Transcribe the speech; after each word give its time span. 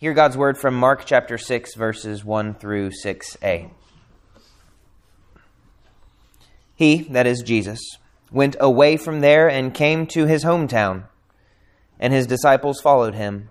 Hear 0.00 0.14
God's 0.14 0.38
word 0.38 0.56
from 0.56 0.76
Mark 0.76 1.04
chapter 1.04 1.36
6, 1.36 1.74
verses 1.74 2.24
1 2.24 2.54
through 2.54 2.88
6a. 3.04 3.70
He, 6.74 7.02
that 7.02 7.26
is 7.26 7.42
Jesus, 7.42 7.78
went 8.32 8.56
away 8.58 8.96
from 8.96 9.20
there 9.20 9.50
and 9.50 9.74
came 9.74 10.06
to 10.06 10.24
his 10.24 10.42
hometown, 10.42 11.04
and 11.98 12.14
his 12.14 12.26
disciples 12.26 12.80
followed 12.80 13.14
him. 13.14 13.50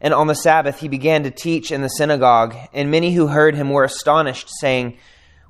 And 0.00 0.12
on 0.12 0.26
the 0.26 0.34
Sabbath 0.34 0.80
he 0.80 0.88
began 0.88 1.22
to 1.22 1.30
teach 1.30 1.70
in 1.70 1.82
the 1.82 1.88
synagogue, 1.88 2.56
and 2.72 2.90
many 2.90 3.14
who 3.14 3.28
heard 3.28 3.54
him 3.54 3.70
were 3.70 3.84
astonished, 3.84 4.48
saying, 4.58 4.98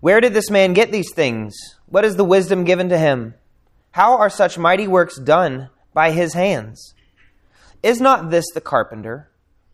Where 0.01 0.21
did 0.21 0.35
this 0.35 0.51
man 0.51 0.75
get 0.75 0.93
these 0.93 1.15
things? 1.15 1.57
What 1.87 2.05
is 2.05 2.17
the 2.17 2.25
wisdom 2.27 2.65
given 2.65 2.91
to 2.91 2.99
him? 2.99 3.37
How 3.93 4.19
are 4.19 4.29
such 4.29 4.59
mighty 4.59 4.87
works 4.87 5.19
done 5.19 5.71
by 5.95 6.11
his 6.11 6.35
hands? 6.35 6.93
Is 7.83 8.03
not 8.03 8.29
this 8.29 8.45
the 8.53 8.61
carpenter, 8.61 9.31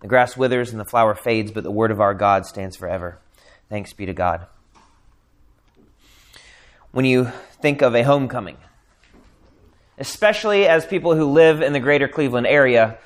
The 0.00 0.08
grass 0.08 0.36
withers 0.36 0.70
and 0.70 0.80
the 0.80 0.84
flower 0.84 1.14
fades, 1.14 1.50
but 1.50 1.64
the 1.64 1.70
word 1.70 1.90
of 1.90 2.00
our 2.00 2.14
God 2.14 2.46
stands 2.46 2.76
forever. 2.76 3.18
Thanks 3.68 3.92
be 3.92 4.06
to 4.06 4.12
God. 4.12 4.46
When 6.92 7.04
you 7.04 7.30
think 7.60 7.82
of 7.82 7.94
a 7.94 8.02
homecoming, 8.02 8.58
especially 9.98 10.66
as 10.66 10.86
people 10.86 11.14
who 11.14 11.24
live 11.24 11.62
in 11.62 11.72
the 11.72 11.80
greater 11.80 12.08
Cleveland 12.08 12.46
area, 12.46 12.98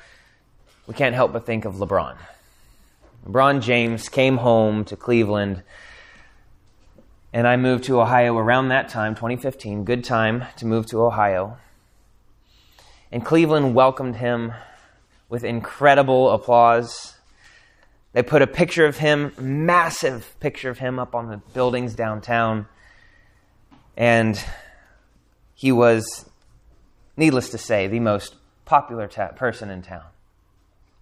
we 0.87 0.93
can't 0.93 1.15
help 1.15 1.33
but 1.33 1.45
think 1.45 1.65
of 1.65 1.75
LeBron. 1.75 2.17
LeBron 3.25 3.61
James 3.61 4.09
came 4.09 4.37
home 4.37 4.83
to 4.85 4.95
Cleveland, 4.95 5.63
and 7.33 7.47
I 7.47 7.55
moved 7.55 7.85
to 7.85 8.01
Ohio 8.01 8.37
around 8.37 8.69
that 8.69 8.89
time, 8.89 9.15
2015. 9.15 9.85
Good 9.85 10.03
time 10.03 10.45
to 10.57 10.65
move 10.65 10.85
to 10.87 11.01
Ohio. 11.03 11.57
And 13.11 13.25
Cleveland 13.25 13.75
welcomed 13.75 14.17
him 14.17 14.53
with 15.31 15.45
incredible 15.45 16.29
applause. 16.29 17.15
They 18.11 18.21
put 18.21 18.41
a 18.41 18.47
picture 18.47 18.85
of 18.85 18.97
him, 18.97 19.31
massive 19.39 20.35
picture 20.41 20.69
of 20.69 20.77
him, 20.77 20.99
up 20.99 21.15
on 21.15 21.29
the 21.29 21.37
buildings 21.53 21.95
downtown. 21.95 22.67
And 23.95 24.43
he 25.55 25.71
was, 25.71 26.29
needless 27.15 27.49
to 27.51 27.57
say, 27.57 27.87
the 27.87 28.01
most 28.01 28.35
popular 28.65 29.07
ta- 29.07 29.29
person 29.29 29.69
in 29.69 29.81
town. 29.81 30.03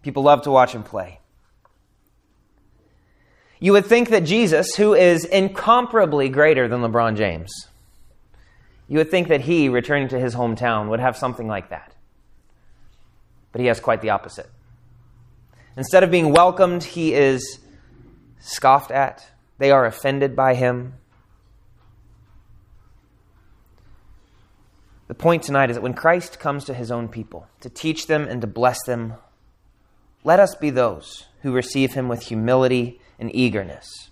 People 0.03 0.21
loved 0.21 0.43
to 0.43 0.51
watch 0.51 0.73
him 0.73 0.83
play. 0.83 1.19
You 3.59 3.73
would 3.73 3.87
think 3.87 4.09
that 4.09 4.25
Jesus, 4.25 4.75
who 4.75 4.93
is 4.93 5.25
incomparably 5.25 6.29
greater 6.29 6.67
than 6.67 6.81
LeBron 6.81 7.17
James, 7.17 7.51
you 8.87 8.99
would 8.99 9.09
think 9.09 9.27
that 9.29 9.41
he, 9.41 9.69
returning 9.69 10.07
to 10.09 10.19
his 10.19 10.35
hometown, 10.35 10.89
would 10.89 10.99
have 10.99 11.17
something 11.17 11.47
like 11.47 11.69
that. 11.69 11.95
But 13.51 13.61
he 13.61 13.67
has 13.67 13.79
quite 13.79 14.01
the 14.01 14.11
opposite. 14.11 14.49
Instead 15.75 16.03
of 16.03 16.11
being 16.11 16.31
welcomed, 16.31 16.83
he 16.83 17.13
is 17.13 17.59
scoffed 18.39 18.91
at. 18.91 19.25
They 19.57 19.71
are 19.71 19.85
offended 19.85 20.35
by 20.35 20.55
him. 20.55 20.93
The 25.07 25.15
point 25.15 25.43
tonight 25.43 25.69
is 25.69 25.75
that 25.75 25.81
when 25.81 25.95
Christ 25.95 26.39
comes 26.39 26.65
to 26.65 26.73
his 26.73 26.91
own 26.91 27.07
people 27.07 27.47
to 27.61 27.69
teach 27.69 28.07
them 28.07 28.27
and 28.27 28.41
to 28.41 28.47
bless 28.47 28.83
them, 28.83 29.15
let 30.23 30.39
us 30.39 30.53
be 30.55 30.69
those 30.69 31.25
who 31.41 31.51
receive 31.51 31.93
him 31.93 32.07
with 32.07 32.23
humility 32.23 33.01
and 33.17 33.33
eagerness. 33.35 34.09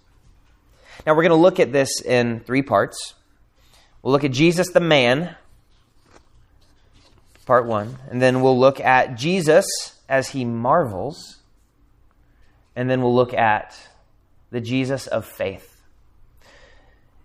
Now, 1.06 1.14
we're 1.14 1.24
going 1.24 1.30
to 1.30 1.36
look 1.36 1.60
at 1.60 1.72
this 1.72 2.02
in 2.02 2.40
three 2.40 2.64
parts. 2.64 3.14
We'll 4.02 4.12
look 4.12 4.24
at 4.24 4.32
Jesus 4.32 4.70
the 4.70 4.80
man, 4.80 5.36
part 7.48 7.66
one, 7.66 7.98
and 8.12 8.22
then 8.22 8.42
we'll 8.42 8.60
look 8.60 8.80
at 8.80 9.16
Jesus 9.16 9.66
as 10.08 10.30
he 10.30 10.46
marvels, 10.46 11.38
and 12.76 12.90
then 12.90 13.02
we'll 13.02 13.16
look 13.16 13.34
at 13.34 13.76
the 14.52 14.62
Jesus 14.62 15.08
of 15.08 15.26
faith. 15.26 15.82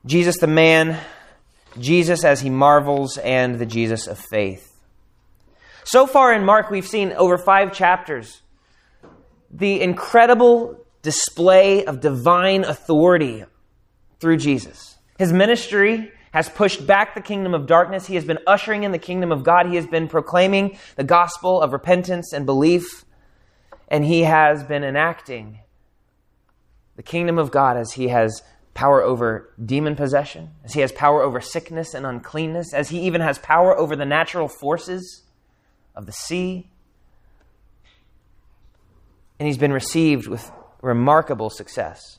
Jesus 0.06 0.38
the 0.38 0.46
man, 0.46 0.98
Jesus 1.78 2.24
as 2.24 2.40
he 2.40 2.50
marvels, 2.50 3.18
and 3.18 3.58
the 3.58 3.66
Jesus 3.66 4.06
of 4.06 4.18
faith. 4.18 4.68
So 5.84 6.06
far 6.06 6.32
in 6.32 6.44
Mark, 6.44 6.70
we've 6.70 6.86
seen 6.86 7.12
over 7.12 7.36
five 7.36 7.72
chapters 7.72 8.40
the 9.50 9.80
incredible 9.80 10.78
display 11.02 11.84
of 11.84 12.00
divine 12.00 12.64
authority 12.64 13.44
through 14.20 14.36
Jesus. 14.36 14.96
His 15.18 15.32
ministry 15.32 16.12
has 16.32 16.48
pushed 16.48 16.86
back 16.86 17.14
the 17.14 17.20
kingdom 17.20 17.54
of 17.54 17.66
darkness. 17.66 18.06
He 18.06 18.14
has 18.16 18.24
been 18.24 18.38
ushering 18.46 18.82
in 18.82 18.92
the 18.92 18.98
kingdom 18.98 19.30
of 19.30 19.44
God. 19.44 19.66
He 19.66 19.76
has 19.76 19.86
been 19.86 20.08
proclaiming 20.08 20.78
the 20.96 21.04
gospel 21.04 21.60
of 21.60 21.72
repentance 21.72 22.32
and 22.32 22.44
belief. 22.44 23.04
And 23.88 24.04
he 24.04 24.22
has 24.22 24.64
been 24.64 24.82
enacting 24.82 25.60
the 26.96 27.02
kingdom 27.02 27.38
of 27.38 27.50
God 27.50 27.76
as 27.76 27.92
he 27.92 28.08
has 28.08 28.42
power 28.72 29.02
over 29.02 29.52
demon 29.62 29.94
possession, 29.94 30.50
as 30.64 30.72
he 30.72 30.80
has 30.80 30.90
power 30.92 31.22
over 31.22 31.42
sickness 31.42 31.92
and 31.92 32.06
uncleanness, 32.06 32.72
as 32.72 32.88
he 32.88 33.00
even 33.00 33.20
has 33.20 33.38
power 33.38 33.76
over 33.76 33.94
the 33.94 34.06
natural 34.06 34.48
forces 34.48 35.24
of 35.94 36.06
the 36.06 36.12
sea. 36.12 36.70
And 39.38 39.46
he's 39.46 39.58
been 39.58 39.72
received 39.72 40.26
with 40.26 40.50
remarkable 40.80 41.50
success. 41.50 42.18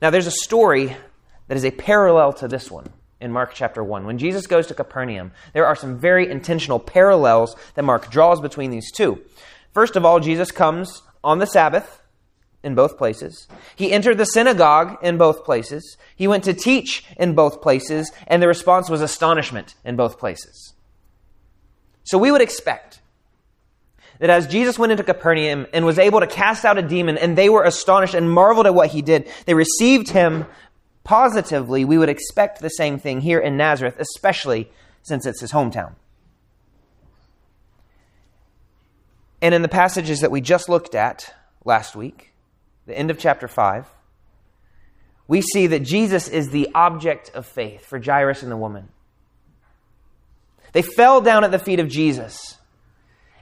Now, 0.00 0.10
there's 0.10 0.28
a 0.28 0.30
story 0.30 0.96
that 1.48 1.56
is 1.56 1.64
a 1.64 1.70
parallel 1.70 2.32
to 2.34 2.48
this 2.48 2.70
one 2.70 2.88
in 3.20 3.32
Mark 3.32 3.52
chapter 3.52 3.82
1. 3.82 4.06
When 4.06 4.18
Jesus 4.18 4.46
goes 4.46 4.66
to 4.68 4.74
Capernaum, 4.74 5.32
there 5.52 5.66
are 5.66 5.74
some 5.74 5.98
very 5.98 6.30
intentional 6.30 6.78
parallels 6.78 7.56
that 7.74 7.84
Mark 7.84 8.10
draws 8.10 8.40
between 8.40 8.70
these 8.70 8.92
two. 8.92 9.20
First 9.72 9.96
of 9.96 10.04
all, 10.04 10.20
Jesus 10.20 10.50
comes 10.50 11.02
on 11.24 11.38
the 11.38 11.46
Sabbath 11.46 12.00
in 12.62 12.74
both 12.74 12.98
places. 12.98 13.48
He 13.76 13.92
entered 13.92 14.18
the 14.18 14.24
synagogue 14.24 14.98
in 15.02 15.16
both 15.16 15.44
places. 15.44 15.96
He 16.16 16.28
went 16.28 16.44
to 16.44 16.54
teach 16.54 17.04
in 17.16 17.34
both 17.34 17.62
places, 17.62 18.12
and 18.26 18.42
the 18.42 18.48
response 18.48 18.88
was 18.88 19.00
astonishment 19.00 19.74
in 19.84 19.96
both 19.96 20.18
places. 20.18 20.74
So 22.04 22.18
we 22.18 22.30
would 22.30 22.40
expect 22.40 23.00
that 24.18 24.30
as 24.30 24.48
Jesus 24.48 24.78
went 24.78 24.92
into 24.92 25.04
Capernaum 25.04 25.66
and 25.72 25.86
was 25.86 25.98
able 25.98 26.20
to 26.20 26.26
cast 26.26 26.64
out 26.64 26.78
a 26.78 26.82
demon, 26.82 27.18
and 27.18 27.38
they 27.38 27.48
were 27.48 27.62
astonished 27.64 28.14
and 28.14 28.30
marveled 28.30 28.66
at 28.66 28.74
what 28.74 28.90
he 28.90 29.02
did, 29.02 29.30
they 29.46 29.54
received 29.54 30.08
him 30.08 30.46
positively. 31.08 31.86
We 31.86 31.96
would 31.96 32.10
expect 32.10 32.60
the 32.60 32.68
same 32.68 32.98
thing 32.98 33.22
here 33.22 33.38
in 33.40 33.56
Nazareth, 33.56 33.98
especially 33.98 34.70
since 35.02 35.24
it's 35.24 35.40
his 35.40 35.52
hometown. 35.52 35.94
And 39.40 39.54
in 39.54 39.62
the 39.62 39.68
passages 39.68 40.20
that 40.20 40.30
we 40.30 40.42
just 40.42 40.68
looked 40.68 40.94
at 40.94 41.34
last 41.64 41.96
week, 41.96 42.34
the 42.84 42.96
end 42.96 43.10
of 43.10 43.18
chapter 43.18 43.48
5, 43.48 43.86
we 45.26 45.40
see 45.40 45.68
that 45.68 45.80
Jesus 45.80 46.28
is 46.28 46.50
the 46.50 46.68
object 46.74 47.30
of 47.32 47.46
faith 47.46 47.86
for 47.86 47.98
Jairus 47.98 48.42
and 48.42 48.52
the 48.52 48.56
woman. 48.56 48.90
They 50.72 50.82
fell 50.82 51.22
down 51.22 51.42
at 51.42 51.50
the 51.50 51.58
feet 51.58 51.80
of 51.80 51.88
Jesus. 51.88 52.58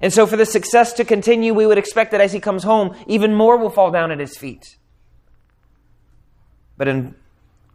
And 0.00 0.12
so, 0.12 0.25
for 0.27 0.37
the 0.37 0.47
success 0.47 0.93
to 0.94 1.04
continue, 1.04 1.53
we 1.53 1.66
would 1.66 1.78
expect 1.78 2.12
that 2.12 2.21
as 2.21 2.33
he 2.33 2.39
comes 2.39 2.62
home, 2.62 2.95
even 3.09 3.34
more 3.34 3.57
will 3.57 3.71
fall 3.71 3.91
down 3.91 4.12
at 4.12 4.21
his 4.21 4.36
feet. 4.36 4.77
But 6.77 6.86
in, 6.86 7.15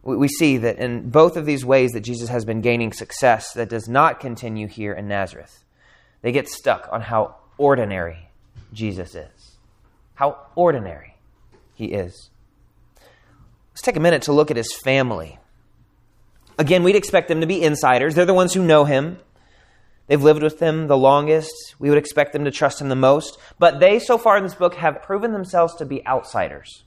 we 0.02 0.28
see 0.28 0.56
that 0.58 0.78
in 0.78 1.10
both 1.10 1.36
of 1.36 1.46
these 1.46 1.64
ways 1.64 1.92
that 1.92 2.00
Jesus 2.00 2.28
has 2.28 2.44
been 2.44 2.60
gaining 2.60 2.92
success, 2.92 3.52
that 3.52 3.68
does 3.68 3.88
not 3.88 4.18
continue 4.18 4.66
here 4.66 4.92
in 4.92 5.06
Nazareth. 5.06 5.64
They 6.22 6.32
get 6.32 6.48
stuck 6.48 6.88
on 6.90 7.02
how 7.02 7.36
ordinary 7.56 8.28
Jesus 8.72 9.14
is, 9.14 9.56
how 10.14 10.38
ordinary 10.56 11.16
he 11.74 11.86
is. 11.86 12.30
Let's 13.70 13.82
take 13.82 13.96
a 13.96 14.00
minute 14.00 14.22
to 14.22 14.32
look 14.32 14.50
at 14.50 14.56
his 14.56 14.72
family. 14.72 15.38
Again, 16.58 16.82
we'd 16.82 16.96
expect 16.96 17.28
them 17.28 17.40
to 17.40 17.46
be 17.46 17.62
insiders. 17.62 18.14
They're 18.14 18.24
the 18.24 18.34
ones 18.34 18.54
who 18.54 18.64
know 18.64 18.84
him. 18.84 19.18
They've 20.08 20.22
lived 20.22 20.42
with 20.42 20.60
him 20.60 20.88
the 20.88 20.96
longest. 20.96 21.76
We 21.78 21.88
would 21.88 21.98
expect 21.98 22.32
them 22.32 22.44
to 22.44 22.50
trust 22.50 22.80
him 22.80 22.88
the 22.88 22.96
most. 22.96 23.38
But 23.58 23.80
they, 23.80 23.98
so 23.98 24.18
far 24.18 24.36
in 24.36 24.42
this 24.42 24.54
book, 24.54 24.74
have 24.74 25.02
proven 25.02 25.32
themselves 25.32 25.74
to 25.76 25.86
be 25.86 26.06
outsiders. 26.06 26.82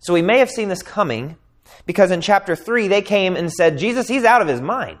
So 0.00 0.12
we 0.12 0.20
may 0.20 0.38
have 0.38 0.50
seen 0.50 0.68
this 0.68 0.82
coming 0.82 1.36
because 1.86 2.10
in 2.10 2.20
chapter 2.20 2.56
3, 2.56 2.88
they 2.88 3.02
came 3.02 3.36
and 3.36 3.52
said, 3.52 3.78
Jesus, 3.78 4.08
he's 4.08 4.24
out 4.24 4.42
of 4.42 4.48
his 4.48 4.60
mind. 4.60 4.98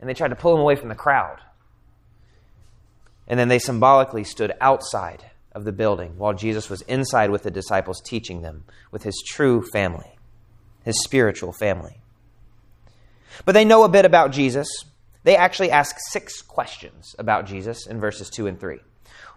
And 0.00 0.08
they 0.08 0.14
tried 0.14 0.28
to 0.28 0.36
pull 0.36 0.54
him 0.54 0.60
away 0.60 0.76
from 0.76 0.88
the 0.88 0.94
crowd. 0.94 1.40
And 3.26 3.38
then 3.38 3.48
they 3.48 3.58
symbolically 3.58 4.24
stood 4.24 4.52
outside 4.60 5.24
of 5.52 5.64
the 5.64 5.72
building 5.72 6.16
while 6.16 6.34
Jesus 6.34 6.70
was 6.70 6.82
inside 6.82 7.30
with 7.30 7.42
the 7.42 7.50
disciples 7.50 8.00
teaching 8.00 8.42
them 8.42 8.64
with 8.90 9.02
his 9.02 9.22
true 9.26 9.62
family, 9.62 10.16
his 10.84 11.02
spiritual 11.02 11.52
family. 11.52 12.00
But 13.44 13.52
they 13.52 13.64
know 13.64 13.84
a 13.84 13.88
bit 13.88 14.04
about 14.04 14.32
Jesus. 14.32 14.68
They 15.24 15.36
actually 15.36 15.70
ask 15.70 15.96
six 16.10 16.42
questions 16.42 17.14
about 17.18 17.46
Jesus 17.46 17.86
in 17.86 18.00
verses 18.00 18.30
2 18.30 18.46
and 18.46 18.58
3. 18.58 18.78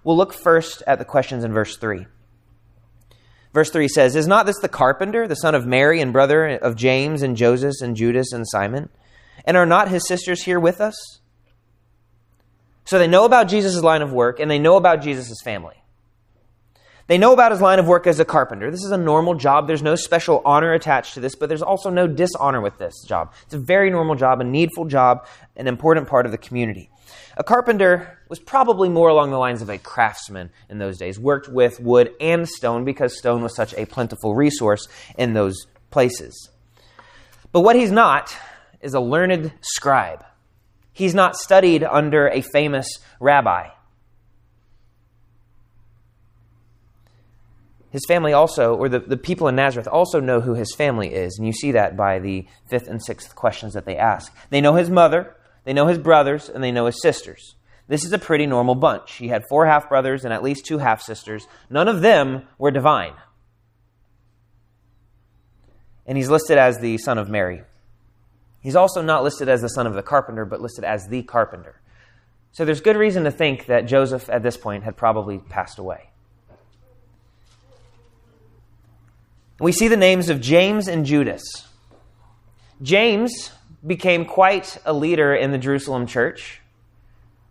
We'll 0.04 0.18
look 0.18 0.34
first 0.34 0.84
at 0.88 1.00
the 1.00 1.06
questions 1.06 1.44
in 1.44 1.54
verse 1.54 1.78
3. 1.78 2.06
Verse 3.54 3.70
3 3.70 3.88
says, 3.88 4.16
Is 4.16 4.28
not 4.28 4.46
this 4.46 4.60
the 4.60 4.70
carpenter, 4.70 5.28
the 5.28 5.36
son 5.36 5.56
of 5.56 5.66
Mary 5.66 6.00
and 6.00 6.14
brother 6.14 6.48
of 6.48 6.76
James 6.76 7.22
and 7.22 7.36
Joseph 7.36 7.76
and 7.82 7.96
Judas 7.96 8.32
and 8.32 8.48
Simon? 8.48 8.90
And 9.46 9.58
are 9.58 9.66
not 9.66 9.90
his 9.90 10.08
sisters 10.08 10.44
here 10.44 10.60
with 10.60 10.80
us? 10.80 10.96
So 12.86 12.98
they 12.98 13.08
know 13.08 13.26
about 13.26 13.48
Jesus' 13.48 13.82
line 13.82 14.02
of 14.02 14.14
work 14.14 14.40
and 14.40 14.50
they 14.50 14.60
know 14.60 14.76
about 14.76 15.02
Jesus' 15.02 15.42
family. 15.44 15.76
They 17.08 17.18
know 17.18 17.34
about 17.34 17.52
his 17.52 17.60
line 17.62 17.80
of 17.80 17.88
work 17.88 18.08
as 18.08 18.22
a 18.22 18.26
carpenter. 18.26 18.72
This 18.72 18.84
is 18.84 18.92
a 18.92 18.98
normal 18.98 19.36
job. 19.36 19.68
There's 19.68 19.84
no 19.84 19.96
special 19.96 20.42
honor 20.46 20.72
attached 20.74 21.16
to 21.16 21.20
this, 21.20 21.36
but 21.36 21.50
there's 21.50 21.62
also 21.62 21.90
no 21.90 22.08
dishonor 22.08 22.62
with 22.62 22.78
this 22.78 22.94
job. 23.06 23.34
It's 23.44 23.54
a 23.54 23.60
very 23.60 23.90
normal 23.90 24.16
job, 24.16 24.40
a 24.40 24.46
needful 24.46 24.86
job, 24.86 25.28
an 25.58 25.68
important 25.68 26.08
part 26.08 26.26
of 26.26 26.32
the 26.32 26.38
community. 26.38 26.90
A 27.38 27.44
carpenter 27.44 28.20
was 28.30 28.40
probably 28.40 28.90
more 28.90 29.10
along 29.10 29.32
the 29.32 29.38
lines 29.38 29.62
of 29.62 29.70
a 29.70 29.78
craftsman 29.78 30.50
in 30.70 30.78
those 30.80 30.98
days, 30.98 31.20
worked 31.20 31.50
with 31.50 31.80
wood 31.80 32.14
and 32.20 32.48
stone 32.48 32.86
because 32.86 33.18
stone 33.18 33.42
was 33.42 33.56
such 33.56 33.74
a 33.76 33.86
plentiful 33.86 34.36
resource 34.36 34.88
in 35.18 35.34
those 35.34 35.66
places. 35.90 36.50
But 37.52 37.62
what 37.62 37.76
he's 37.76 37.92
not 37.92 38.36
is 38.82 38.94
a 38.94 39.00
learned 39.00 39.52
scribe. 39.62 40.24
He's 40.94 41.14
not 41.14 41.36
studied 41.36 41.84
under 41.84 42.28
a 42.28 42.42
famous 42.42 42.88
rabbi. 43.20 43.70
his 47.92 48.06
family 48.08 48.34
also, 48.34 48.76
or 48.76 48.90
the, 48.90 49.00
the 49.00 49.18
people 49.18 49.48
in 49.48 49.56
Nazareth 49.56 49.88
also 49.88 50.20
know 50.20 50.40
who 50.40 50.54
his 50.54 50.74
family 50.74 51.14
is. 51.14 51.38
And 51.38 51.46
you 51.46 51.54
see 51.54 51.74
that 51.74 51.98
by 51.98 52.20
the 52.20 52.48
fifth 52.70 52.88
and 52.88 53.04
sixth 53.04 53.36
questions 53.36 53.74
that 53.74 53.86
they 53.86 53.98
ask. 53.98 54.34
They 54.50 54.62
know 54.62 54.76
his 54.76 54.90
mother, 54.90 55.36
they 55.64 55.74
know 55.74 55.88
his 55.88 55.98
brothers, 55.98 56.50
and 56.50 56.64
they 56.64 56.72
know 56.72 56.86
his 56.86 57.02
sisters. 57.02 57.56
This 57.88 58.06
is 58.06 58.14
a 58.14 58.20
pretty 58.20 58.46
normal 58.46 58.76
bunch. 58.76 59.14
He 59.14 59.28
had 59.28 59.48
four 59.48 59.66
half 59.66 59.90
brothers 59.90 60.24
and 60.24 60.34
at 60.34 60.44
least 60.44 60.66
two 60.66 60.78
half 60.78 61.02
sisters. 61.02 61.46
None 61.70 61.90
of 61.90 62.02
them 62.02 62.48
were 62.58 62.72
divine. 62.72 63.14
And 66.06 66.18
he's 66.18 66.30
listed 66.30 66.58
as 66.58 66.80
the 66.80 66.98
son 67.00 67.18
of 67.18 67.30
Mary. 67.30 67.64
He's 68.62 68.78
also 68.78 69.02
not 69.02 69.24
listed 69.24 69.50
as 69.50 69.62
the 69.62 69.68
son 69.68 69.88
of 69.88 69.94
the 69.94 70.04
carpenter, 70.04 70.46
but 70.46 70.62
listed 70.62 70.86
as 70.86 71.08
the 71.08 71.24
carpenter. 71.24 71.82
So 72.54 72.64
there's 72.64 72.80
good 72.80 72.96
reason 72.96 73.26
to 73.26 73.32
think 73.32 73.66
that 73.66 73.88
Joseph 73.88 74.30
at 74.30 74.44
this 74.44 74.56
point 74.56 74.84
had 74.84 74.96
probably 74.96 75.40
passed 75.40 75.78
away. 75.78 76.12
we 79.62 79.72
see 79.72 79.88
the 79.88 79.98
names 79.98 80.30
of 80.30 80.42
James 80.42 80.88
and 80.88 81.06
Judas. 81.06 81.44
James 82.82 83.52
became 83.86 84.26
quite 84.26 84.78
a 84.86 84.94
leader 84.94 85.34
in 85.34 85.52
the 85.52 85.58
Jerusalem 85.58 86.06
church. 86.06 86.62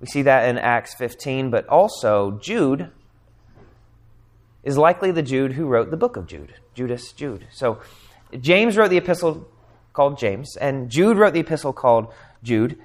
We 0.00 0.06
see 0.06 0.23
that 0.23 0.49
in 0.49 0.59
Acts 0.59 0.94
15, 0.94 1.50
but 1.50 1.67
also 1.67 2.38
Jude 2.41 2.91
is 4.62 4.79
likely 4.79 5.11
the 5.11 5.23
Jude 5.23 5.53
who 5.53 5.67
wrote 5.67 5.91
the 5.91 5.97
book 5.97 6.17
of 6.17 6.27
Jude. 6.27 6.55
Judas, 6.75 7.12
Jude. 7.12 7.47
So 7.50 7.81
James 8.38 8.77
wrote 8.77 8.88
the 8.88 8.97
epistle 8.97 9.49
called 9.93 10.19
James, 10.19 10.56
and 10.56 10.88
Jude 10.88 11.17
wrote 11.17 11.35
the 11.35 11.41
epistle 11.41 11.73
called 11.73 12.12
Jude, 12.43 12.79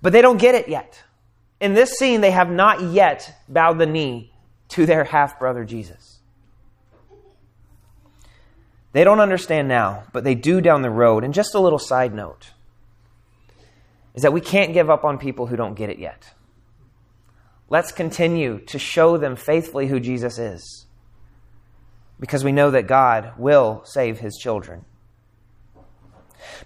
but 0.00 0.12
they 0.12 0.22
don't 0.22 0.38
get 0.38 0.54
it 0.54 0.68
yet. 0.68 1.02
In 1.60 1.74
this 1.74 1.98
scene, 1.98 2.20
they 2.20 2.30
have 2.30 2.50
not 2.50 2.80
yet 2.80 3.42
bowed 3.48 3.78
the 3.78 3.86
knee 3.86 4.32
to 4.68 4.86
their 4.86 5.04
half 5.04 5.38
brother 5.38 5.64
Jesus. 5.64 6.17
They 8.98 9.04
don't 9.04 9.20
understand 9.20 9.68
now, 9.68 10.02
but 10.12 10.24
they 10.24 10.34
do 10.34 10.60
down 10.60 10.82
the 10.82 10.90
road. 10.90 11.22
And 11.22 11.32
just 11.32 11.54
a 11.54 11.60
little 11.60 11.78
side 11.78 12.12
note 12.12 12.50
is 14.12 14.22
that 14.22 14.32
we 14.32 14.40
can't 14.40 14.72
give 14.72 14.90
up 14.90 15.04
on 15.04 15.18
people 15.18 15.46
who 15.46 15.54
don't 15.54 15.76
get 15.76 15.88
it 15.88 16.00
yet. 16.00 16.32
Let's 17.70 17.92
continue 17.92 18.58
to 18.66 18.76
show 18.80 19.16
them 19.16 19.36
faithfully 19.36 19.86
who 19.86 20.00
Jesus 20.00 20.40
is 20.40 20.86
because 22.18 22.42
we 22.42 22.50
know 22.50 22.72
that 22.72 22.88
God 22.88 23.34
will 23.38 23.82
save 23.84 24.18
his 24.18 24.36
children. 24.36 24.84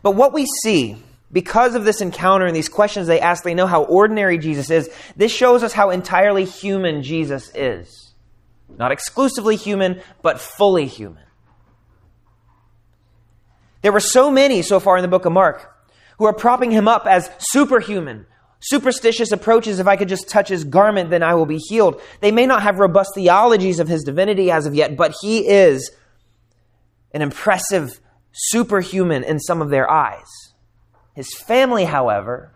But 0.02 0.12
what 0.12 0.32
we 0.32 0.46
see, 0.62 0.96
because 1.30 1.74
of 1.74 1.84
this 1.84 2.00
encounter 2.00 2.46
and 2.46 2.56
these 2.56 2.70
questions 2.70 3.08
they 3.08 3.20
ask, 3.20 3.44
they 3.44 3.52
know 3.52 3.66
how 3.66 3.84
ordinary 3.84 4.38
Jesus 4.38 4.70
is. 4.70 4.88
This 5.16 5.32
shows 5.32 5.62
us 5.62 5.74
how 5.74 5.90
entirely 5.90 6.46
human 6.46 7.02
Jesus 7.02 7.50
is. 7.54 8.14
Not 8.78 8.90
exclusively 8.90 9.56
human, 9.56 10.00
but 10.22 10.40
fully 10.40 10.86
human. 10.86 11.24
There 13.82 13.92
were 13.92 14.00
so 14.00 14.30
many 14.30 14.62
so 14.62 14.80
far 14.80 14.96
in 14.96 15.02
the 15.02 15.08
book 15.08 15.24
of 15.24 15.32
Mark 15.32 15.68
who 16.18 16.24
are 16.24 16.32
propping 16.32 16.70
him 16.70 16.88
up 16.88 17.06
as 17.06 17.30
superhuman, 17.38 18.26
superstitious 18.60 19.32
approaches. 19.32 19.80
If 19.80 19.86
I 19.86 19.96
could 19.96 20.08
just 20.08 20.28
touch 20.28 20.48
his 20.48 20.64
garment, 20.64 21.10
then 21.10 21.22
I 21.22 21.34
will 21.34 21.46
be 21.46 21.58
healed. 21.58 22.00
They 22.20 22.30
may 22.30 22.46
not 22.46 22.62
have 22.62 22.78
robust 22.78 23.10
theologies 23.14 23.80
of 23.80 23.88
his 23.88 24.04
divinity 24.04 24.50
as 24.50 24.66
of 24.66 24.74
yet, 24.74 24.96
but 24.96 25.14
he 25.20 25.48
is 25.48 25.90
an 27.12 27.22
impressive 27.22 28.00
superhuman 28.32 29.24
in 29.24 29.38
some 29.40 29.60
of 29.60 29.70
their 29.70 29.90
eyes. 29.90 30.28
His 31.14 31.34
family, 31.34 31.84
however, 31.84 32.52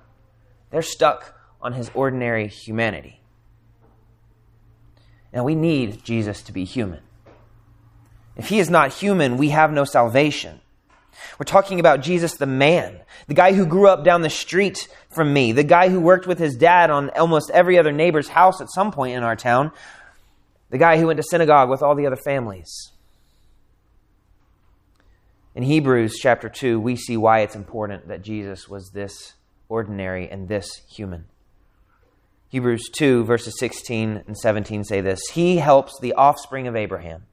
they're 0.70 0.82
stuck 0.82 1.38
on 1.60 1.72
his 1.72 1.90
ordinary 1.94 2.48
humanity. 2.48 3.20
Now, 5.32 5.44
we 5.44 5.54
need 5.54 6.04
Jesus 6.04 6.42
to 6.44 6.52
be 6.52 6.64
human. 6.64 7.00
If 8.36 8.48
he 8.48 8.58
is 8.58 8.70
not 8.70 8.92
human, 8.92 9.36
we 9.36 9.50
have 9.50 9.72
no 9.72 9.84
salvation. 9.84 10.60
We're 11.38 11.44
talking 11.44 11.80
about 11.80 12.00
Jesus 12.00 12.34
the 12.34 12.46
man, 12.46 13.00
the 13.26 13.34
guy 13.34 13.52
who 13.52 13.66
grew 13.66 13.88
up 13.88 14.04
down 14.04 14.22
the 14.22 14.30
street 14.30 14.88
from 15.10 15.32
me, 15.32 15.52
the 15.52 15.64
guy 15.64 15.88
who 15.88 16.00
worked 16.00 16.26
with 16.26 16.38
his 16.38 16.56
dad 16.56 16.90
on 16.90 17.10
almost 17.10 17.50
every 17.50 17.78
other 17.78 17.92
neighbor's 17.92 18.28
house 18.28 18.60
at 18.60 18.70
some 18.70 18.92
point 18.92 19.16
in 19.16 19.22
our 19.22 19.36
town, 19.36 19.72
the 20.70 20.78
guy 20.78 20.98
who 20.98 21.06
went 21.06 21.18
to 21.18 21.22
synagogue 21.22 21.68
with 21.68 21.82
all 21.82 21.94
the 21.94 22.06
other 22.06 22.16
families. 22.16 22.92
In 25.54 25.62
Hebrews 25.62 26.18
chapter 26.20 26.48
2, 26.48 26.78
we 26.78 26.96
see 26.96 27.16
why 27.16 27.40
it's 27.40 27.56
important 27.56 28.08
that 28.08 28.22
Jesus 28.22 28.68
was 28.68 28.90
this 28.90 29.34
ordinary 29.68 30.28
and 30.28 30.48
this 30.48 30.82
human. 30.88 31.26
Hebrews 32.48 32.90
2, 32.92 33.24
verses 33.24 33.58
16 33.58 34.24
and 34.26 34.36
17 34.36 34.84
say 34.84 35.00
this 35.00 35.20
He 35.32 35.56
helps 35.56 35.98
the 36.00 36.12
offspring 36.12 36.66
of 36.66 36.76
Abraham 36.76 37.26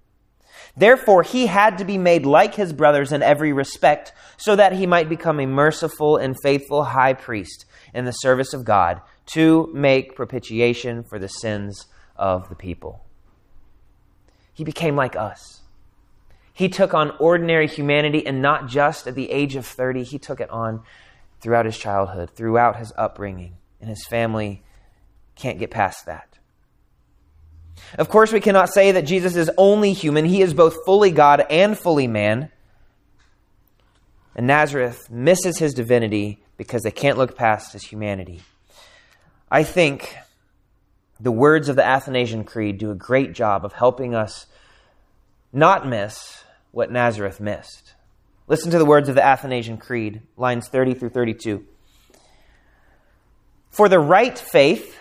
Therefore, 0.76 1.22
he 1.22 1.48
had 1.48 1.78
to 1.78 1.86
be 1.86 1.98
made 1.98 2.26
like 2.26 2.56
his 2.56 2.74
brothers 2.74 3.12
in 3.12 3.22
every 3.22 3.54
respect, 3.54 4.12
so 4.38 4.56
that 4.56 4.74
he 4.74 4.88
might 4.88 5.08
become 5.08 5.40
a 5.40 5.46
merciful 5.46 6.18
and 6.18 6.36
faithful 6.42 6.84
high 6.84 7.14
priest 7.14 7.66
in 7.94 8.06
the 8.06 8.12
service 8.12 8.54
of 8.54 8.66
God 8.66 9.02
to 9.28 9.70
make 9.74 10.16
propitiation 10.16 11.04
for 11.04 11.20
the 11.20 11.28
sins 11.28 11.86
of 12.16 12.50
the 12.50 12.56
people. 12.56 13.06
He 14.54 14.64
became 14.64 14.96
like 14.96 15.16
us. 15.16 15.62
He 16.54 16.70
took 16.70 16.94
on 16.94 17.12
ordinary 17.20 17.68
humanity, 17.68 18.26
and 18.26 18.42
not 18.42 18.68
just 18.68 19.08
at 19.08 19.16
the 19.16 19.32
age 19.32 19.56
of 19.56 19.66
30, 19.66 20.04
he 20.04 20.20
took 20.20 20.40
it 20.40 20.50
on 20.50 20.84
throughout 21.40 21.66
his 21.66 21.78
childhood, 21.78 22.32
throughout 22.32 22.78
his 22.78 22.94
upbringing, 22.98 23.58
and 23.80 23.90
his 23.90 24.06
family 24.06 24.64
can't 25.36 25.60
get 25.60 25.72
past 25.72 26.06
that. 26.06 26.33
Of 27.98 28.10
course, 28.10 28.32
we 28.32 28.40
cannot 28.40 28.74
say 28.74 28.92
that 28.94 29.04
Jesus 29.04 29.36
is 29.36 29.52
only 29.58 29.94
human. 29.94 30.26
He 30.26 30.42
is 30.42 30.54
both 30.54 30.84
fully 30.86 31.12
God 31.12 31.46
and 31.50 31.78
fully 31.78 32.08
man. 32.08 32.50
And 34.36 34.48
Nazareth 34.48 35.10
misses 35.12 35.60
his 35.60 35.74
divinity 35.74 36.44
because 36.58 36.82
they 36.82 36.92
can't 36.92 37.18
look 37.18 37.38
past 37.38 37.74
his 37.74 37.84
humanity. 37.84 38.42
I 39.52 39.64
think 39.64 40.16
the 41.20 41.32
words 41.32 41.70
of 41.70 41.76
the 41.76 41.86
Athanasian 41.86 42.44
Creed 42.44 42.80
do 42.80 42.90
a 42.92 42.96
great 42.96 43.34
job 43.34 43.64
of 43.64 43.74
helping 43.74 44.16
us 44.16 44.48
not 45.52 45.88
miss 45.88 46.44
what 46.72 46.92
Nazareth 46.92 47.40
missed. 47.40 47.94
Listen 48.48 48.72
to 48.72 48.80
the 48.80 48.86
words 48.86 49.08
of 49.08 49.16
the 49.16 49.24
Athanasian 49.24 49.78
Creed, 49.78 50.22
lines 50.36 50.68
30 50.68 50.96
through 50.96 51.10
32. 51.10 51.64
For 53.70 53.88
the 53.88 54.00
right 54.00 54.38
faith, 54.38 54.98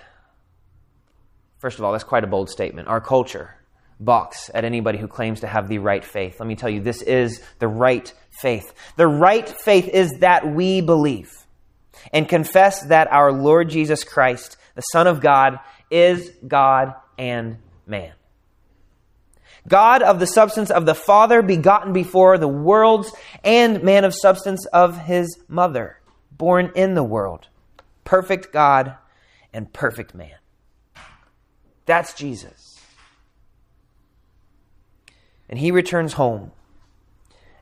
First 1.62 1.78
of 1.78 1.84
all, 1.84 1.92
that's 1.92 2.02
quite 2.02 2.24
a 2.24 2.26
bold 2.26 2.50
statement. 2.50 2.88
Our 2.88 3.00
culture 3.00 3.54
balks 4.00 4.50
at 4.52 4.64
anybody 4.64 4.98
who 4.98 5.06
claims 5.06 5.42
to 5.42 5.46
have 5.46 5.68
the 5.68 5.78
right 5.78 6.04
faith. 6.04 6.40
Let 6.40 6.48
me 6.48 6.56
tell 6.56 6.68
you, 6.68 6.80
this 6.80 7.02
is 7.02 7.40
the 7.60 7.68
right 7.68 8.12
faith. 8.32 8.74
The 8.96 9.06
right 9.06 9.48
faith 9.48 9.86
is 9.86 10.10
that 10.18 10.44
we 10.44 10.80
believe 10.80 11.30
and 12.12 12.28
confess 12.28 12.82
that 12.88 13.12
our 13.12 13.30
Lord 13.30 13.70
Jesus 13.70 14.02
Christ, 14.02 14.56
the 14.74 14.82
Son 14.82 15.06
of 15.06 15.20
God, 15.20 15.60
is 15.88 16.32
God 16.48 16.94
and 17.16 17.58
man. 17.86 18.10
God 19.68 20.02
of 20.02 20.18
the 20.18 20.26
substance 20.26 20.72
of 20.72 20.84
the 20.84 20.96
Father, 20.96 21.42
begotten 21.42 21.92
before 21.92 22.38
the 22.38 22.48
worlds, 22.48 23.12
and 23.44 23.84
man 23.84 24.02
of 24.02 24.16
substance 24.16 24.66
of 24.66 24.98
his 24.98 25.38
mother, 25.46 26.00
born 26.32 26.72
in 26.74 26.94
the 26.94 27.04
world. 27.04 27.46
Perfect 28.02 28.52
God 28.52 28.96
and 29.52 29.72
perfect 29.72 30.12
man. 30.12 30.41
That's 31.86 32.14
Jesus. 32.14 32.78
And 35.48 35.58
he 35.58 35.70
returns 35.70 36.14
home 36.14 36.52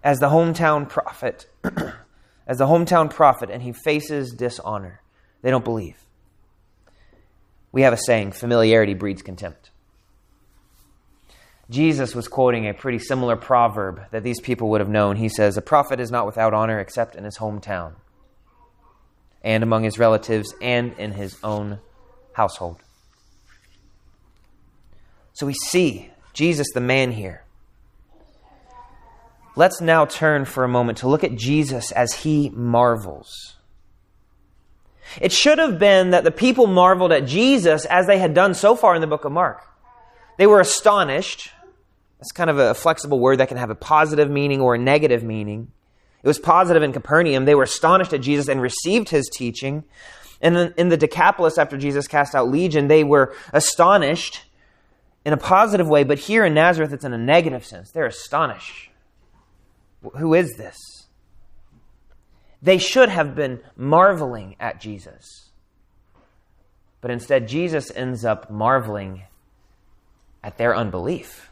as 0.03 0.19
the 0.19 0.29
hometown 0.29 0.89
prophet, 0.89 1.47
as 2.47 2.59
the 2.59 2.67
hometown 2.67 3.11
prophet, 3.11 3.51
and 3.51 3.63
he 3.63 3.73
faces 3.73 4.33
dishonor. 4.33 5.01
They 5.43 5.51
don't 5.51 5.65
believe. 5.65 6.05
We 7.73 7.83
have 7.83 7.93
a 7.93 7.99
saying 7.99 8.33
familiarity 8.33 8.95
breeds 8.95 9.23
contempt. 9.23 9.71
Jesus 11.71 12.17
was 12.17 12.27
quoting 12.27 12.67
a 12.67 12.75
pretty 12.75 12.99
similar 12.99 13.37
proverb 13.37 14.03
that 14.11 14.25
these 14.25 14.41
people 14.41 14.71
would 14.71 14.81
have 14.81 14.89
known. 14.89 15.17
He 15.17 15.29
says, 15.29 15.57
A 15.57 15.63
prophet 15.63 16.01
is 16.01 16.11
not 16.11 16.27
without 16.27 16.53
honor 16.53 16.81
except 16.81 17.15
in 17.15 17.23
his 17.23 17.39
hometown, 17.39 17.93
and 19.43 19.63
among 19.63 19.85
his 19.85 19.99
relatives, 19.99 20.53
and 20.61 20.93
in 20.95 21.13
his 21.13 21.37
own 21.45 21.79
household. 22.33 22.83
So 25.41 25.47
we 25.47 25.55
see 25.55 26.11
Jesus, 26.35 26.67
the 26.75 26.83
man, 26.83 27.13
here. 27.13 27.45
Let's 29.57 29.81
now 29.81 30.05
turn 30.05 30.45
for 30.45 30.65
a 30.65 30.69
moment 30.69 30.99
to 30.99 31.09
look 31.09 31.25
at 31.25 31.35
Jesus 31.35 31.93
as 31.93 32.13
he 32.13 32.51
marvels. 32.51 33.57
It 35.19 35.33
should 35.33 35.57
have 35.57 35.79
been 35.79 36.11
that 36.11 36.25
the 36.25 36.31
people 36.31 36.67
marveled 36.67 37.11
at 37.11 37.25
Jesus 37.25 37.87
as 37.87 38.07
they 38.07 38.19
had 38.19 38.35
done 38.35 38.53
so 38.53 38.77
far 38.77 38.95
in 38.95 39.01
the 39.01 39.07
book 39.07 39.25
of 39.25 39.33
Mark. 39.33 39.63
They 40.37 40.47
were 40.47 40.61
astonished. 40.61 41.49
That's 42.19 42.33
kind 42.33 42.51
of 42.51 42.59
a 42.59 42.75
flexible 42.75 43.19
word 43.19 43.39
that 43.39 43.49
can 43.49 43.57
have 43.57 43.71
a 43.71 43.75
positive 43.75 44.31
meaning 44.31 44.61
or 44.61 44.75
a 44.75 44.79
negative 44.79 45.23
meaning. 45.23 45.73
It 46.23 46.29
was 46.29 46.39
positive 46.39 46.83
in 46.83 46.93
Capernaum. 46.93 47.47
They 47.47 47.55
were 47.55 47.63
astonished 47.63 48.13
at 48.13 48.21
Jesus 48.21 48.47
and 48.47 48.61
received 48.61 49.09
his 49.09 49.27
teaching. 49.33 49.85
And 50.43 50.75
in 50.77 50.91
the 50.91 50.99
Decapolis, 50.99 51.57
after 51.57 51.79
Jesus 51.79 52.07
cast 52.07 52.35
out 52.35 52.51
Legion, 52.51 52.89
they 52.89 53.05
were 53.05 53.35
astonished 53.55 54.43
in 55.25 55.33
a 55.33 55.37
positive 55.37 55.89
way. 55.89 56.05
But 56.05 56.19
here 56.19 56.45
in 56.45 56.55
Nazareth, 56.55 56.93
it's 56.93 57.05
in 57.05 57.13
a 57.13 57.19
negative 57.19 57.65
sense. 57.65 57.91
They're 57.91 58.07
astonished. 58.07 58.91
Who 60.17 60.35
is 60.35 60.57
this? 60.57 60.77
They 62.63 62.79
should 62.79 63.09
have 63.09 63.35
been 63.35 63.61
marveling 63.77 64.57
at 64.61 64.81
Jesus. 64.81 65.51
But 67.01 67.11
instead, 67.11 67.49
Jesus 67.49 67.91
ends 67.95 68.25
up 68.25 68.51
marveling 68.51 69.23
at 70.43 70.59
their 70.59 70.75
unbelief. 70.77 71.51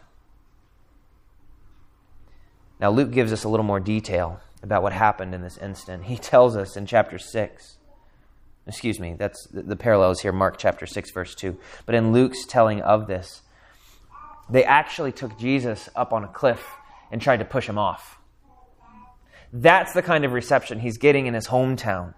Now, 2.81 2.91
Luke 2.91 3.11
gives 3.11 3.33
us 3.33 3.45
a 3.45 3.49
little 3.49 3.65
more 3.65 3.81
detail 3.81 4.41
about 4.63 4.83
what 4.83 4.93
happened 4.93 5.35
in 5.35 5.43
this 5.43 5.59
instant. 5.59 6.05
He 6.05 6.17
tells 6.19 6.57
us 6.57 6.77
in 6.77 6.87
chapter 6.87 7.19
6, 7.19 7.77
excuse 8.67 9.01
me, 9.01 9.15
that's 9.19 9.47
the 9.51 9.77
parallels 9.77 10.21
here, 10.21 10.33
Mark 10.33 10.59
chapter 10.59 10.87
6, 10.87 11.11
verse 11.13 11.35
2. 11.35 11.59
But 11.87 11.95
in 11.95 12.13
Luke's 12.13 12.45
telling 12.47 12.83
of 12.83 13.07
this, 13.07 13.43
they 14.51 14.65
actually 14.65 15.13
took 15.13 15.39
Jesus 15.39 15.89
up 15.95 16.13
on 16.13 16.25
a 16.25 16.29
cliff 16.29 16.65
and 17.11 17.21
tried 17.21 17.39
to 17.39 17.45
push 17.45 17.69
him 17.69 17.79
off. 17.79 18.19
That's 19.53 19.93
the 19.93 20.03
kind 20.03 20.25
of 20.25 20.33
reception 20.33 20.81
he's 20.81 20.99
getting 20.99 21.27
in 21.27 21.35
his 21.35 21.49
hometown. 21.49 22.15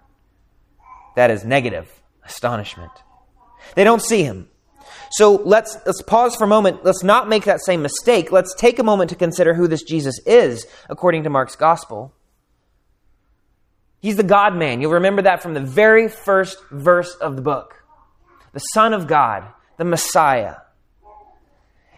That 1.15 1.31
is 1.31 1.45
negative 1.45 1.89
astonishment. 2.25 2.91
They 3.75 3.83
don't 3.83 4.01
see 4.01 4.23
him. 4.23 4.49
So 5.11 5.35
let's, 5.35 5.77
let's 5.85 6.01
pause 6.01 6.35
for 6.35 6.45
a 6.45 6.47
moment. 6.47 6.83
Let's 6.83 7.03
not 7.03 7.29
make 7.29 7.43
that 7.45 7.63
same 7.63 7.81
mistake. 7.81 8.31
Let's 8.31 8.55
take 8.55 8.79
a 8.79 8.83
moment 8.83 9.09
to 9.09 9.15
consider 9.15 9.53
who 9.53 9.67
this 9.67 9.83
Jesus 9.83 10.19
is, 10.25 10.65
according 10.89 11.23
to 11.23 11.29
Mark's 11.29 11.55
gospel. 11.55 12.13
He's 13.99 14.15
the 14.15 14.23
God 14.23 14.55
man. 14.55 14.81
You'll 14.81 14.93
remember 14.93 15.21
that 15.23 15.43
from 15.43 15.53
the 15.53 15.59
very 15.61 16.07
first 16.07 16.57
verse 16.71 17.13
of 17.15 17.35
the 17.35 17.41
book. 17.41 17.83
The 18.53 18.59
Son 18.59 18.93
of 18.93 19.07
God, 19.07 19.47
the 19.77 19.85
Messiah. 19.85 20.55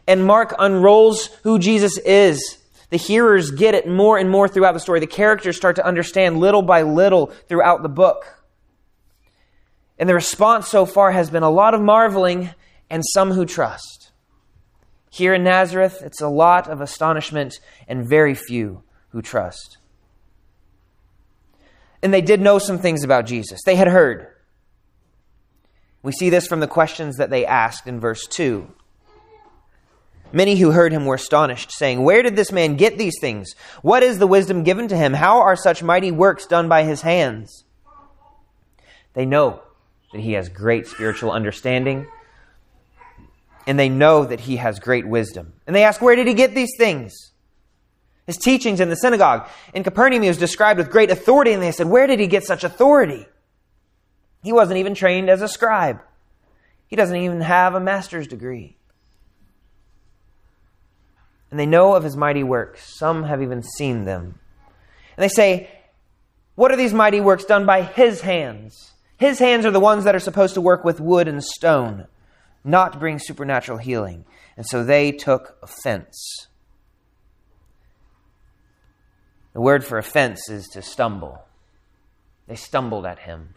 And 0.08 0.26
Mark 0.26 0.54
unrolls 0.60 1.28
who 1.44 1.60
Jesus 1.60 1.98
is 2.00 2.64
the 2.94 2.98
hearers 2.98 3.50
get 3.50 3.74
it 3.74 3.88
more 3.88 4.20
and 4.20 4.30
more 4.30 4.48
throughout 4.48 4.74
the 4.74 4.80
story. 4.80 5.00
The 5.00 5.08
characters 5.08 5.58
start 5.58 5.78
to 5.78 5.84
understand 5.86 6.40
little 6.40 6.62
by 6.62 6.84
little 6.84 7.32
throughout 7.50 7.82
the 7.82 7.90
book. 7.90 8.44
And 9.98 10.08
the 10.08 10.14
response 10.14 10.68
so 10.68 10.86
far 10.86 11.12
has 11.12 11.32
been 11.32 11.42
a 11.42 11.50
lot 11.50 11.74
of 11.74 11.82
marveling 11.82 12.52
and 12.92 13.02
some 13.04 13.32
who 13.32 13.48
trust. 13.48 14.12
Here 15.10 15.34
in 15.34 15.44
Nazareth, 15.44 16.04
it's 16.04 16.22
a 16.22 16.28
lot 16.28 16.68
of 16.68 16.82
astonishment 16.82 17.60
and 17.88 18.08
very 18.08 18.36
few 18.36 18.84
who 19.10 19.24
trust. 19.24 19.80
And 22.04 22.14
they 22.14 22.22
did 22.22 22.42
know 22.42 22.60
some 22.60 22.78
things 22.78 23.04
about 23.04 23.26
Jesus. 23.26 23.60
They 23.66 23.76
had 23.76 23.88
heard. 23.88 24.28
We 26.04 26.12
see 26.12 26.30
this 26.30 26.46
from 26.46 26.60
the 26.60 26.68
questions 26.68 27.18
that 27.18 27.32
they 27.32 27.44
asked 27.44 27.88
in 27.88 28.00
verse 28.00 28.28
2. 28.28 28.72
Many 30.36 30.56
who 30.56 30.72
heard 30.72 30.92
him 30.92 31.06
were 31.06 31.14
astonished, 31.14 31.72
saying, 31.72 32.04
Where 32.04 32.24
did 32.24 32.36
this 32.36 32.52
man 32.52 32.76
get 32.76 32.98
these 32.98 33.14
things? 33.22 33.54
What 33.84 34.02
is 34.02 34.18
the 34.18 34.26
wisdom 34.26 34.64
given 34.64 34.88
to 34.88 34.98
him? 34.98 35.14
How 35.14 35.42
are 35.42 35.56
such 35.56 35.84
mighty 35.84 36.12
works 36.12 36.48
done 36.48 36.68
by 36.68 36.84
his 36.84 37.02
hands? 37.02 37.66
They 39.14 39.28
know 39.28 39.62
that 40.12 40.22
he 40.22 40.34
has 40.34 40.50
great 40.50 40.88
spiritual 40.88 41.32
understanding, 41.32 42.08
and 43.68 43.78
they 43.78 43.90
know 43.90 44.26
that 44.26 44.40
he 44.40 44.58
has 44.58 44.80
great 44.80 45.08
wisdom. 45.08 45.54
And 45.68 45.76
they 45.76 45.84
ask, 45.84 46.02
Where 46.02 46.16
did 46.16 46.28
he 46.28 46.34
get 46.34 46.56
these 46.56 46.74
things? 46.80 47.14
His 48.26 48.38
teachings 48.38 48.80
in 48.80 48.90
the 48.90 48.96
synagogue. 48.96 49.48
In 49.76 49.84
Capernaum, 49.84 50.24
he 50.24 50.30
was 50.30 50.40
described 50.40 50.80
with 50.80 50.90
great 50.90 51.12
authority, 51.12 51.54
and 51.54 51.62
they 51.62 51.72
said, 51.72 51.88
Where 51.88 52.08
did 52.08 52.20
he 52.20 52.26
get 52.26 52.44
such 52.44 52.64
authority? 52.64 53.28
He 54.42 54.52
wasn't 54.52 54.80
even 54.80 54.96
trained 54.96 55.30
as 55.30 55.44
a 55.44 55.48
scribe, 55.48 56.02
he 56.88 56.96
doesn't 56.96 57.18
even 57.18 57.42
have 57.42 57.76
a 57.76 57.80
master's 57.80 58.28
degree 58.28 58.78
and 61.54 61.60
they 61.60 61.68
know 61.68 61.94
of 61.94 62.04
his 62.04 62.18
mighty 62.18 62.44
works. 62.44 62.98
Some 62.98 63.26
have 63.26 63.40
even 63.44 63.62
seen 63.62 64.06
them. 64.06 64.40
And 65.16 65.24
they 65.24 65.28
say, 65.28 65.70
What 66.56 66.72
are 66.72 66.76
these 66.76 66.96
mighty 66.96 67.22
works 67.22 67.46
done 67.46 67.68
by 67.68 67.84
his 67.84 68.22
hands? 68.22 68.94
His 69.18 69.38
hands 69.38 69.64
are 69.64 69.70
the 69.70 69.80
ones 69.80 70.06
that 70.06 70.16
are 70.16 70.20
supposed 70.20 70.56
to 70.56 70.62
work 70.62 70.84
with 70.84 71.00
wood 71.00 71.28
and 71.28 71.44
stone, 71.44 72.08
not 72.64 73.00
bring 73.00 73.20
supernatural 73.20 73.78
healing. 73.78 74.26
And 74.58 74.66
so 74.66 74.84
they 74.84 75.12
took 75.12 75.60
offense. 75.62 76.48
The 79.54 79.62
word 79.62 79.86
for 79.86 80.00
offense 80.00 80.50
is 80.50 80.68
to 80.70 80.82
stumble. 80.82 81.46
They 82.48 82.56
stumbled 82.56 83.06
at 83.06 83.20
him. 83.20 83.50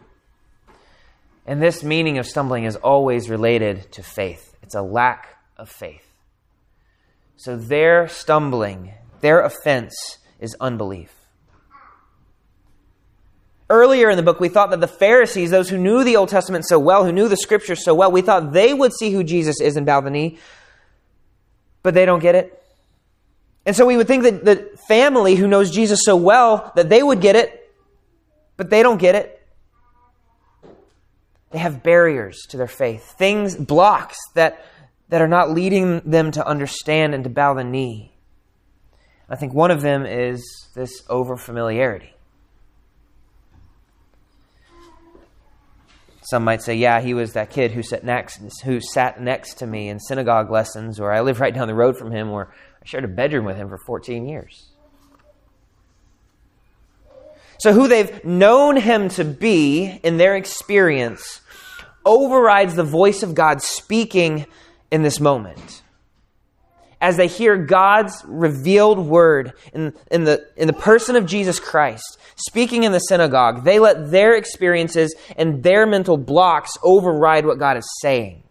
And 1.47 1.63
this 1.63 1.83
meaning 1.83 2.19
of 2.19 2.27
stumbling 2.27 2.65
is 2.65 2.75
always 2.75 3.27
related 3.27 3.91
to 3.93 4.03
faith. 4.03 4.55
It's 4.61 4.75
a 4.75 4.83
lack 4.83 5.29
of 5.57 5.67
faith. 5.67 6.06
So 7.37 7.55
their 7.55 8.07
stumbling, 8.07 8.93
their 9.21 9.41
offense 9.41 10.17
is 10.39 10.55
unbelief. 10.59 11.13
Earlier 13.69 14.09
in 14.09 14.17
the 14.17 14.23
book, 14.23 14.39
we 14.39 14.49
thought 14.49 14.71
that 14.71 14.79
the 14.79 14.87
Pharisees, 14.87 15.51
those 15.51 15.69
who 15.69 15.77
knew 15.77 16.03
the 16.03 16.15
Old 16.15 16.29
Testament 16.29 16.65
so 16.65 16.79
well, 16.79 17.05
who 17.05 17.11
knew 17.11 17.27
the 17.27 17.37
Scriptures 17.37 17.83
so 17.83 17.93
well, 17.93 18.11
we 18.11 18.21
thought 18.21 18.53
they 18.53 18.73
would 18.73 18.91
see 18.93 19.11
who 19.11 19.23
Jesus 19.23 19.61
is 19.61 19.77
and 19.77 19.85
bow 19.85 20.01
the 20.01 20.09
knee, 20.09 20.39
but 21.83 21.93
they 21.93 22.05
don't 22.05 22.21
get 22.21 22.33
it. 22.33 22.63
And 23.65 23.75
so 23.75 23.85
we 23.85 23.97
would 23.97 24.07
think 24.07 24.23
that 24.23 24.45
the 24.45 24.69
family 24.87 25.35
who 25.35 25.47
knows 25.47 25.69
Jesus 25.69 25.99
so 26.03 26.15
well, 26.15 26.71
that 26.75 26.89
they 26.89 27.03
would 27.03 27.21
get 27.21 27.35
it, 27.35 27.71
but 28.55 28.69
they 28.69 28.81
don't 28.81 28.97
get 28.97 29.13
it. 29.13 29.45
They 31.51 31.59
have 31.59 31.83
barriers 31.83 32.45
to 32.49 32.57
their 32.57 32.67
faith, 32.67 33.15
things, 33.17 33.55
blocks 33.55 34.17
that 34.33 34.65
that 35.09 35.21
are 35.21 35.27
not 35.27 35.51
leading 35.51 36.01
them 36.01 36.31
to 36.31 36.45
understand 36.45 37.13
and 37.13 37.23
to 37.23 37.29
bow 37.29 37.53
the 37.53 37.63
knee. 37.63 38.13
I 39.29 39.35
think 39.35 39.53
one 39.53 39.71
of 39.71 39.81
them 39.81 40.05
is 40.05 40.41
this 40.73 41.01
overfamiliarity. 41.03 42.11
Some 46.29 46.43
might 46.43 46.61
say, 46.61 46.75
yeah, 46.75 46.99
he 46.99 47.13
was 47.13 47.33
that 47.33 47.51
kid 47.51 47.71
who 47.71 47.81
sat 47.81 48.03
next 48.03 48.41
who 48.63 48.81
sat 48.81 49.21
next 49.21 49.55
to 49.59 49.67
me 49.67 49.87
in 49.87 49.99
synagogue 49.99 50.51
lessons, 50.51 50.99
or 50.99 51.13
I 51.13 51.21
live 51.21 51.39
right 51.39 51.53
down 51.53 51.67
the 51.67 51.73
road 51.73 51.97
from 51.97 52.11
him, 52.11 52.29
or 52.29 52.53
I 52.81 52.85
shared 52.85 53.05
a 53.05 53.07
bedroom 53.07 53.45
with 53.45 53.55
him 53.55 53.69
for 53.69 53.77
14 53.77 54.27
years. 54.27 54.67
So 57.59 57.71
who 57.71 57.87
they've 57.87 58.23
known 58.25 58.75
him 58.75 59.07
to 59.09 59.23
be 59.23 59.99
in 60.03 60.17
their 60.17 60.35
experience 60.35 61.41
overrides 62.05 62.75
the 62.75 62.83
voice 62.83 63.23
of 63.23 63.33
God 63.33 63.61
speaking 63.61 64.45
in 64.91 65.03
this 65.03 65.19
moment. 65.19 65.83
As 66.99 67.15
they 67.17 67.27
hear 67.27 67.57
God's 67.57 68.23
revealed 68.25 68.97
word 68.97 69.53
in, 69.71 69.93
in, 70.09 70.23
the, 70.23 70.47
in 70.57 70.67
the 70.67 70.73
person 70.73 71.15
of 71.15 71.27
Jesus 71.27 71.59
Christ 71.59 72.17
speaking 72.37 72.83
in 72.83 72.91
the 72.91 72.99
synagogue, 72.99 73.63
they 73.63 73.79
let 73.79 74.09
their 74.09 74.35
experiences 74.35 75.13
and 75.35 75.61
their 75.63 75.85
mental 75.85 76.17
blocks 76.17 76.71
override 76.83 77.45
what 77.45 77.59
God 77.59 77.77
is 77.77 77.87
saying. 78.01 78.43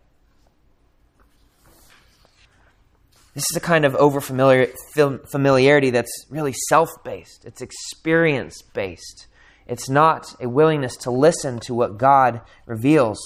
This 3.35 3.45
is 3.51 3.57
a 3.57 3.61
kind 3.61 3.85
of 3.85 3.93
overfamiliarity 3.93 5.29
familiarity 5.29 5.91
that's 5.91 6.25
really 6.31 6.55
self 6.69 6.89
based, 7.05 7.45
it's 7.45 7.61
experience 7.61 8.63
based. 8.63 9.27
It's 9.67 9.91
not 9.91 10.35
a 10.41 10.49
willingness 10.49 10.97
to 10.99 11.11
listen 11.11 11.59
to 11.61 11.75
what 11.75 11.99
God 11.99 12.41
reveals 12.67 13.19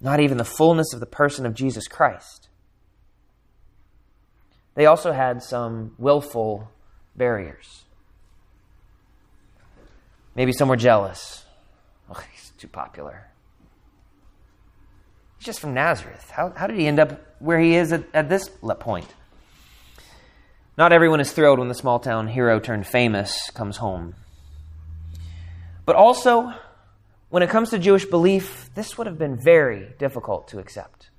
not 0.00 0.20
even 0.20 0.36
the 0.38 0.44
fullness 0.44 0.92
of 0.92 1.00
the 1.00 1.06
person 1.06 1.44
of 1.46 1.54
Jesus 1.54 1.88
Christ. 1.88 2.48
they 4.74 4.86
also 4.86 5.12
had 5.12 5.42
some 5.42 5.94
willful 5.98 6.70
barriers. 7.16 7.82
Maybe 10.36 10.52
some 10.52 10.68
were 10.68 10.76
jealous. 10.76 11.44
Oh, 12.10 12.24
he's 12.32 12.52
too 12.56 12.68
popular. 12.68 13.28
He's 15.36 15.44
just 15.44 15.60
from 15.60 15.74
Nazareth. 15.74 16.30
How, 16.30 16.54
how 16.56 16.66
did 16.66 16.78
he 16.78 16.86
end 16.86 16.98
up 16.98 17.20
where 17.38 17.60
he 17.60 17.74
is 17.74 17.92
at, 17.92 18.04
at 18.14 18.30
this 18.30 18.48
point? 18.80 19.12
Not 20.78 20.92
everyone 20.92 21.20
is 21.20 21.32
thrilled 21.32 21.58
when 21.58 21.68
the 21.68 21.74
small 21.74 21.98
town 21.98 22.28
hero 22.28 22.60
turned 22.60 22.86
famous 22.86 23.50
comes 23.50 23.76
home. 23.76 24.14
But 25.84 25.96
also, 25.96 26.54
when 27.30 27.42
it 27.42 27.50
comes 27.50 27.70
to 27.70 27.78
Jewish 27.78 28.06
belief, 28.06 28.70
this 28.74 28.96
would 28.96 29.06
have 29.06 29.18
been 29.18 29.36
very 29.36 29.88
difficult 29.98 30.48
to 30.48 30.58
accept. 30.58 31.10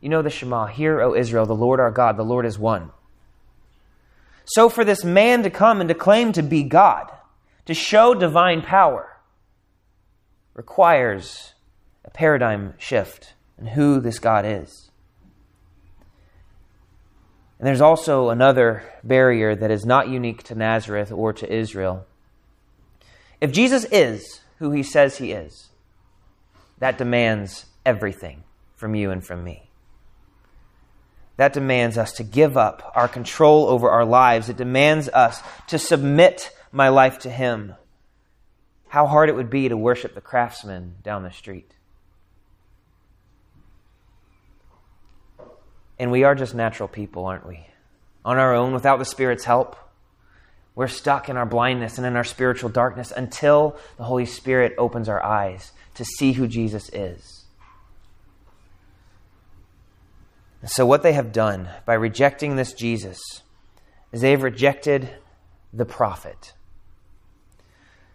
You 0.00 0.08
know 0.08 0.22
the 0.22 0.30
Shema 0.30 0.66
Hear, 0.66 1.00
O 1.00 1.14
Israel, 1.14 1.46
the 1.46 1.54
Lord 1.54 1.78
our 1.78 1.92
God, 1.92 2.16
the 2.16 2.24
Lord 2.24 2.44
is 2.44 2.58
one. 2.58 2.90
So, 4.44 4.68
for 4.68 4.84
this 4.84 5.04
man 5.04 5.44
to 5.44 5.50
come 5.50 5.80
and 5.80 5.88
to 5.88 5.94
claim 5.94 6.32
to 6.32 6.42
be 6.42 6.64
God, 6.64 7.06
to 7.66 7.74
show 7.74 8.14
divine 8.14 8.62
power, 8.62 9.16
requires 10.54 11.54
a 12.04 12.10
paradigm 12.10 12.74
shift 12.78 13.34
in 13.58 13.68
who 13.68 14.00
this 14.00 14.18
God 14.18 14.44
is. 14.44 14.90
And 17.60 17.68
there's 17.68 17.80
also 17.80 18.30
another 18.30 18.82
barrier 19.04 19.54
that 19.54 19.70
is 19.70 19.86
not 19.86 20.08
unique 20.08 20.42
to 20.44 20.56
Nazareth 20.56 21.12
or 21.12 21.32
to 21.34 21.50
Israel. 21.50 22.04
If 23.40 23.52
Jesus 23.52 23.84
is 23.84 24.41
who 24.62 24.70
he 24.70 24.84
says 24.84 25.18
he 25.18 25.32
is, 25.32 25.70
that 26.78 26.96
demands 26.96 27.66
everything 27.84 28.44
from 28.76 28.94
you 28.94 29.10
and 29.10 29.26
from 29.26 29.42
me. 29.42 29.68
That 31.36 31.52
demands 31.52 31.98
us 31.98 32.12
to 32.12 32.22
give 32.22 32.56
up 32.56 32.92
our 32.94 33.08
control 33.08 33.66
over 33.66 33.90
our 33.90 34.04
lives. 34.04 34.48
It 34.48 34.56
demands 34.56 35.08
us 35.08 35.42
to 35.66 35.80
submit 35.80 36.50
my 36.70 36.90
life 36.90 37.18
to 37.20 37.30
him. 37.30 37.74
How 38.86 39.08
hard 39.08 39.28
it 39.28 39.34
would 39.34 39.50
be 39.50 39.68
to 39.68 39.76
worship 39.76 40.14
the 40.14 40.20
craftsman 40.20 40.94
down 41.02 41.24
the 41.24 41.32
street. 41.32 41.74
And 45.98 46.12
we 46.12 46.22
are 46.22 46.36
just 46.36 46.54
natural 46.54 46.88
people, 46.88 47.26
aren't 47.26 47.48
we? 47.48 47.66
On 48.24 48.38
our 48.38 48.54
own, 48.54 48.72
without 48.72 49.00
the 49.00 49.04
Spirit's 49.04 49.44
help, 49.44 49.76
we're 50.74 50.88
stuck 50.88 51.28
in 51.28 51.36
our 51.36 51.46
blindness 51.46 51.98
and 51.98 52.06
in 52.06 52.16
our 52.16 52.24
spiritual 52.24 52.70
darkness 52.70 53.12
until 53.14 53.76
the 53.98 54.04
Holy 54.04 54.24
Spirit 54.24 54.74
opens 54.78 55.08
our 55.08 55.22
eyes 55.22 55.72
to 55.94 56.04
see 56.04 56.32
who 56.32 56.46
Jesus 56.46 56.88
is. 56.92 57.44
so, 60.64 60.86
what 60.86 61.02
they 61.02 61.12
have 61.12 61.32
done 61.32 61.68
by 61.84 61.94
rejecting 61.94 62.56
this 62.56 62.72
Jesus 62.72 63.20
is 64.12 64.20
they 64.20 64.30
have 64.30 64.42
rejected 64.42 65.08
the 65.72 65.84
prophet. 65.84 66.54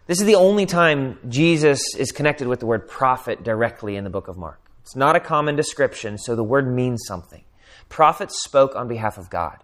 This 0.06 0.20
is 0.20 0.26
the 0.26 0.36
only 0.36 0.64
time 0.64 1.18
Jesus 1.28 1.94
is 1.96 2.12
connected 2.12 2.48
with 2.48 2.60
the 2.60 2.66
word 2.66 2.88
prophet 2.88 3.44
directly 3.44 3.96
in 3.96 4.04
the 4.04 4.10
book 4.10 4.26
of 4.26 4.38
Mark. 4.38 4.58
It's 4.80 4.96
not 4.96 5.16
a 5.16 5.20
common 5.20 5.54
description, 5.54 6.16
so 6.16 6.34
the 6.34 6.42
word 6.42 6.74
means 6.74 7.04
something. 7.06 7.44
Prophets 7.90 8.42
spoke 8.42 8.74
on 8.74 8.88
behalf 8.88 9.18
of 9.18 9.28
God. 9.28 9.58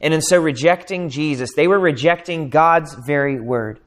And 0.00 0.14
in 0.14 0.22
so 0.22 0.40
rejecting 0.40 1.08
Jesus, 1.08 1.50
they 1.54 1.66
were 1.66 1.78
rejecting 1.78 2.48
God's 2.48 2.94
very 2.94 3.40
word. 3.40 3.80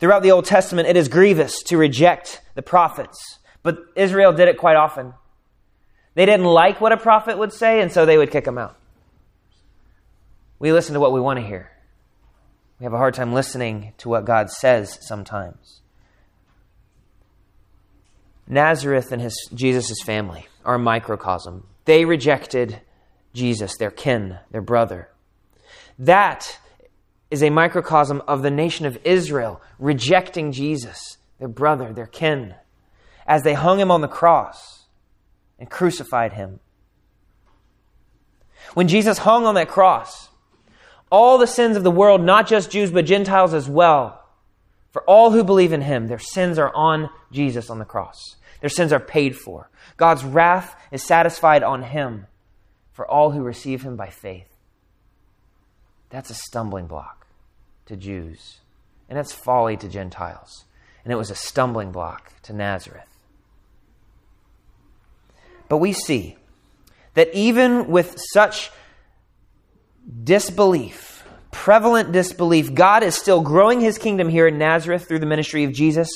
Throughout 0.00 0.22
the 0.22 0.32
Old 0.32 0.44
Testament, 0.44 0.88
it 0.88 0.96
is 0.96 1.08
grievous 1.08 1.62
to 1.64 1.76
reject 1.76 2.42
the 2.54 2.62
prophets, 2.62 3.38
but 3.62 3.78
Israel 3.96 4.32
did 4.32 4.48
it 4.48 4.58
quite 4.58 4.76
often. 4.76 5.14
They 6.14 6.26
didn't 6.26 6.46
like 6.46 6.80
what 6.80 6.92
a 6.92 6.96
prophet 6.96 7.38
would 7.38 7.52
say, 7.52 7.80
and 7.80 7.90
so 7.90 8.04
they 8.04 8.18
would 8.18 8.30
kick 8.30 8.46
him 8.46 8.58
out. 8.58 8.76
We 10.58 10.72
listen 10.72 10.94
to 10.94 11.00
what 11.00 11.12
we 11.12 11.20
want 11.20 11.38
to 11.38 11.46
hear. 11.46 11.70
We 12.78 12.84
have 12.84 12.92
a 12.92 12.98
hard 12.98 13.14
time 13.14 13.32
listening 13.32 13.92
to 13.98 14.08
what 14.08 14.24
God 14.24 14.50
says 14.50 14.98
sometimes. 15.00 15.80
Nazareth 18.46 19.10
and 19.10 19.22
his 19.22 19.48
Jesus' 19.54 20.02
family 20.02 20.46
are 20.64 20.74
a 20.74 20.78
microcosm. 20.78 21.66
They 21.84 22.04
rejected 22.04 22.80
Jesus, 23.34 23.76
their 23.76 23.90
kin, 23.90 24.38
their 24.50 24.62
brother. 24.62 25.10
That 25.98 26.58
is 27.30 27.42
a 27.42 27.50
microcosm 27.50 28.22
of 28.28 28.42
the 28.42 28.50
nation 28.50 28.86
of 28.86 28.98
Israel 29.04 29.60
rejecting 29.78 30.52
Jesus, 30.52 31.18
their 31.38 31.48
brother, 31.48 31.92
their 31.92 32.06
kin, 32.06 32.54
as 33.26 33.42
they 33.42 33.54
hung 33.54 33.80
him 33.80 33.90
on 33.90 34.00
the 34.00 34.08
cross 34.08 34.86
and 35.58 35.68
crucified 35.68 36.34
him. 36.34 36.60
When 38.74 38.88
Jesus 38.88 39.18
hung 39.18 39.44
on 39.44 39.56
that 39.56 39.68
cross, 39.68 40.30
all 41.10 41.36
the 41.36 41.46
sins 41.46 41.76
of 41.76 41.84
the 41.84 41.90
world, 41.90 42.22
not 42.22 42.46
just 42.46 42.70
Jews, 42.70 42.90
but 42.90 43.04
Gentiles 43.04 43.52
as 43.52 43.68
well, 43.68 44.22
for 44.92 45.02
all 45.02 45.32
who 45.32 45.42
believe 45.42 45.72
in 45.72 45.82
him, 45.82 46.06
their 46.06 46.18
sins 46.18 46.58
are 46.58 46.74
on 46.74 47.10
Jesus 47.32 47.68
on 47.68 47.78
the 47.78 47.84
cross. 47.84 48.36
Their 48.60 48.70
sins 48.70 48.92
are 48.92 49.00
paid 49.00 49.36
for. 49.36 49.70
God's 49.96 50.24
wrath 50.24 50.80
is 50.92 51.02
satisfied 51.02 51.62
on 51.62 51.82
him 51.82 52.26
for 52.94 53.06
all 53.06 53.32
who 53.32 53.42
receive 53.42 53.82
him 53.82 53.96
by 53.96 54.08
faith. 54.08 54.48
That's 56.08 56.30
a 56.30 56.34
stumbling 56.34 56.86
block 56.86 57.26
to 57.86 57.96
Jews, 57.96 58.60
and 59.10 59.18
that's 59.18 59.32
folly 59.32 59.76
to 59.76 59.88
Gentiles. 59.88 60.64
And 61.04 61.12
it 61.12 61.16
was 61.16 61.30
a 61.30 61.34
stumbling 61.34 61.92
block 61.92 62.32
to 62.44 62.54
Nazareth. 62.54 63.04
But 65.68 65.78
we 65.78 65.92
see 65.92 66.36
that 67.12 67.34
even 67.34 67.88
with 67.88 68.18
such 68.32 68.70
disbelief, 70.22 71.26
prevalent 71.50 72.12
disbelief, 72.12 72.72
God 72.72 73.02
is 73.02 73.14
still 73.14 73.42
growing 73.42 73.80
his 73.80 73.98
kingdom 73.98 74.28
here 74.28 74.46
in 74.46 74.56
Nazareth 74.56 75.06
through 75.06 75.18
the 75.18 75.26
ministry 75.26 75.64
of 75.64 75.72
Jesus 75.72 76.08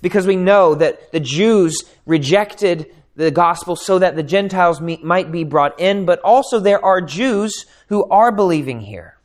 because 0.00 0.26
we 0.26 0.36
know 0.36 0.74
that 0.74 1.12
the 1.12 1.20
Jews 1.20 1.84
rejected 2.06 2.94
the 3.18 3.32
gospel 3.32 3.74
so 3.74 3.98
that 3.98 4.14
the 4.14 4.22
Gentiles 4.22 4.80
might 4.80 5.32
be 5.32 5.42
brought 5.42 5.80
in, 5.80 6.04
but 6.04 6.20
also 6.20 6.60
there 6.60 6.82
are 6.84 7.00
Jews 7.00 7.66
who 7.88 8.08
are 8.10 8.30
believing 8.30 8.78
here. 8.80 9.18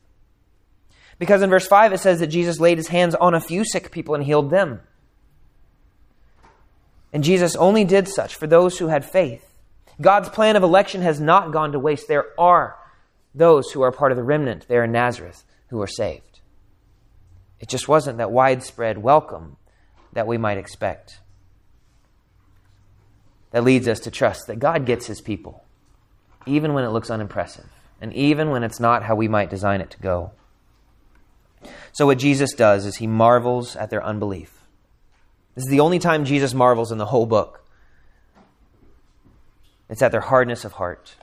Because 1.20 1.44
in 1.44 1.52
verse 1.52 1.68
5 1.68 1.94
it 1.94 2.00
says 2.00 2.20
that 2.20 2.28
Jesus 2.28 2.60
laid 2.60 2.80
his 2.80 2.88
hands 2.88 3.14
on 3.14 3.36
a 3.36 3.40
few 3.40 3.64
sick 3.64 3.92
people 3.92 4.16
and 4.16 4.24
healed 4.24 4.50
them. 4.50 4.82
And 7.14 7.24
Jesus 7.24 7.56
only 7.56 7.86
did 7.86 8.08
such 8.08 8.34
for 8.34 8.48
those 8.48 8.80
who 8.80 8.88
had 8.88 9.06
faith. 9.06 9.48
God's 10.02 10.30
plan 10.30 10.56
of 10.56 10.64
election 10.64 11.04
has 11.04 11.22
not 11.22 11.54
gone 11.54 11.72
to 11.74 11.80
waste. 11.80 12.08
There 12.08 12.30
are 12.40 12.76
those 13.36 13.70
who 13.70 13.84
are 13.84 13.92
part 13.92 14.12
of 14.12 14.16
the 14.16 14.24
remnant 14.24 14.68
there 14.68 14.84
in 14.84 14.92
Nazareth 14.92 15.44
who 15.68 15.80
are 15.84 15.88
saved. 15.88 16.40
It 17.60 17.70
just 17.70 17.88
wasn't 17.88 18.18
that 18.18 18.32
widespread 18.32 18.98
welcome 18.98 19.58
that 20.14 20.26
we 20.26 20.40
might 20.40 20.58
expect. 20.58 21.20
That 23.54 23.64
leads 23.64 23.88
us 23.88 24.02
to 24.02 24.12
trust 24.12 24.48
that 24.48 24.60
God 24.60 24.86
gets 24.86 25.06
his 25.06 25.22
people, 25.22 25.64
even 26.48 26.74
when 26.74 26.84
it 26.84 26.90
looks 26.90 27.12
unimpressive, 27.12 27.70
and 28.02 28.12
even 28.14 28.50
when 28.50 28.64
it's 28.64 28.80
not 28.80 29.04
how 29.04 29.16
we 29.16 29.28
might 29.28 29.52
design 29.52 29.80
it 29.80 29.92
to 29.92 30.00
go. 30.00 30.32
So, 31.92 32.08
what 32.08 32.18
Jesus 32.18 32.54
does 32.54 32.88
is 32.88 32.98
he 32.98 33.06
marvels 33.06 33.76
at 33.76 33.92
their 33.92 34.04
unbelief. 34.04 34.60
This 35.54 35.66
is 35.66 35.70
the 35.70 35.82
only 35.82 36.00
time 36.00 36.26
Jesus 36.26 36.56
marvels 36.56 36.92
in 36.92 36.98
the 36.98 37.06
whole 37.06 37.28
book. 37.28 37.64
It's 39.88 40.02
at 40.02 40.12
their 40.12 40.22
hardness 40.22 40.66
of 40.66 40.74
heart, 40.74 41.16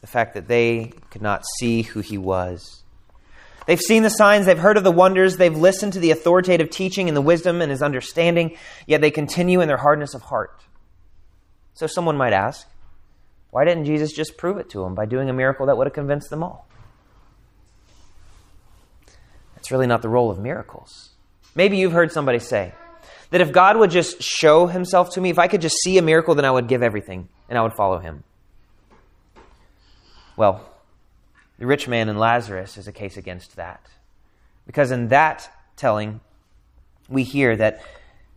the 0.00 0.08
fact 0.08 0.34
that 0.34 0.48
they 0.48 0.92
could 1.10 1.22
not 1.22 1.44
see 1.58 1.82
who 1.82 2.00
he 2.00 2.18
was. 2.18 2.82
They've 3.68 3.80
seen 3.80 4.02
the 4.02 4.10
signs, 4.10 4.46
they've 4.46 4.58
heard 4.58 4.76
of 4.76 4.82
the 4.82 4.90
wonders, 4.90 5.36
they've 5.36 5.56
listened 5.56 5.92
to 5.92 6.00
the 6.00 6.10
authoritative 6.10 6.70
teaching 6.70 7.06
and 7.06 7.16
the 7.16 7.22
wisdom 7.22 7.62
and 7.62 7.70
his 7.70 7.80
understanding, 7.80 8.56
yet 8.88 9.00
they 9.00 9.12
continue 9.12 9.60
in 9.60 9.68
their 9.68 9.76
hardness 9.76 10.14
of 10.14 10.22
heart. 10.22 10.60
So 11.74 11.86
someone 11.86 12.16
might 12.16 12.32
ask, 12.32 12.66
why 13.50 13.64
didn't 13.64 13.84
Jesus 13.84 14.12
just 14.12 14.36
prove 14.36 14.58
it 14.58 14.70
to 14.70 14.82
them 14.82 14.94
by 14.94 15.06
doing 15.06 15.28
a 15.28 15.32
miracle 15.32 15.66
that 15.66 15.76
would 15.76 15.86
have 15.86 15.94
convinced 15.94 16.30
them 16.30 16.42
all? 16.42 16.66
That's 19.54 19.70
really 19.70 19.86
not 19.86 20.02
the 20.02 20.08
role 20.08 20.30
of 20.30 20.38
miracles. 20.38 21.10
Maybe 21.54 21.76
you've 21.76 21.92
heard 21.92 22.12
somebody 22.12 22.38
say 22.38 22.72
that 23.30 23.40
if 23.40 23.52
God 23.52 23.76
would 23.76 23.90
just 23.90 24.22
show 24.22 24.66
himself 24.66 25.10
to 25.14 25.20
me, 25.20 25.30
if 25.30 25.38
I 25.38 25.48
could 25.48 25.60
just 25.60 25.76
see 25.82 25.98
a 25.98 26.02
miracle, 26.02 26.34
then 26.34 26.44
I 26.44 26.50
would 26.50 26.68
give 26.68 26.82
everything 26.82 27.28
and 27.48 27.58
I 27.58 27.62
would 27.62 27.74
follow 27.74 27.98
him. 27.98 28.24
Well, 30.36 30.68
the 31.58 31.66
rich 31.66 31.86
man 31.86 32.08
and 32.08 32.18
Lazarus 32.18 32.76
is 32.76 32.88
a 32.88 32.92
case 32.92 33.16
against 33.16 33.56
that. 33.56 33.86
Because 34.66 34.90
in 34.90 35.08
that 35.08 35.48
telling, 35.76 36.20
we 37.08 37.22
hear 37.22 37.56
that 37.56 37.82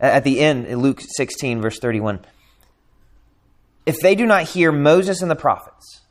at 0.00 0.24
the 0.24 0.40
end, 0.40 0.66
in 0.66 0.78
Luke 0.78 1.00
16, 1.00 1.60
verse 1.60 1.78
31, 1.80 2.24
if 3.88 4.00
they 4.00 4.14
do 4.14 4.26
not 4.26 4.42
hear 4.42 4.70
Moses 4.70 5.22
and 5.22 5.30
the 5.30 5.34
prophets, 5.34 6.02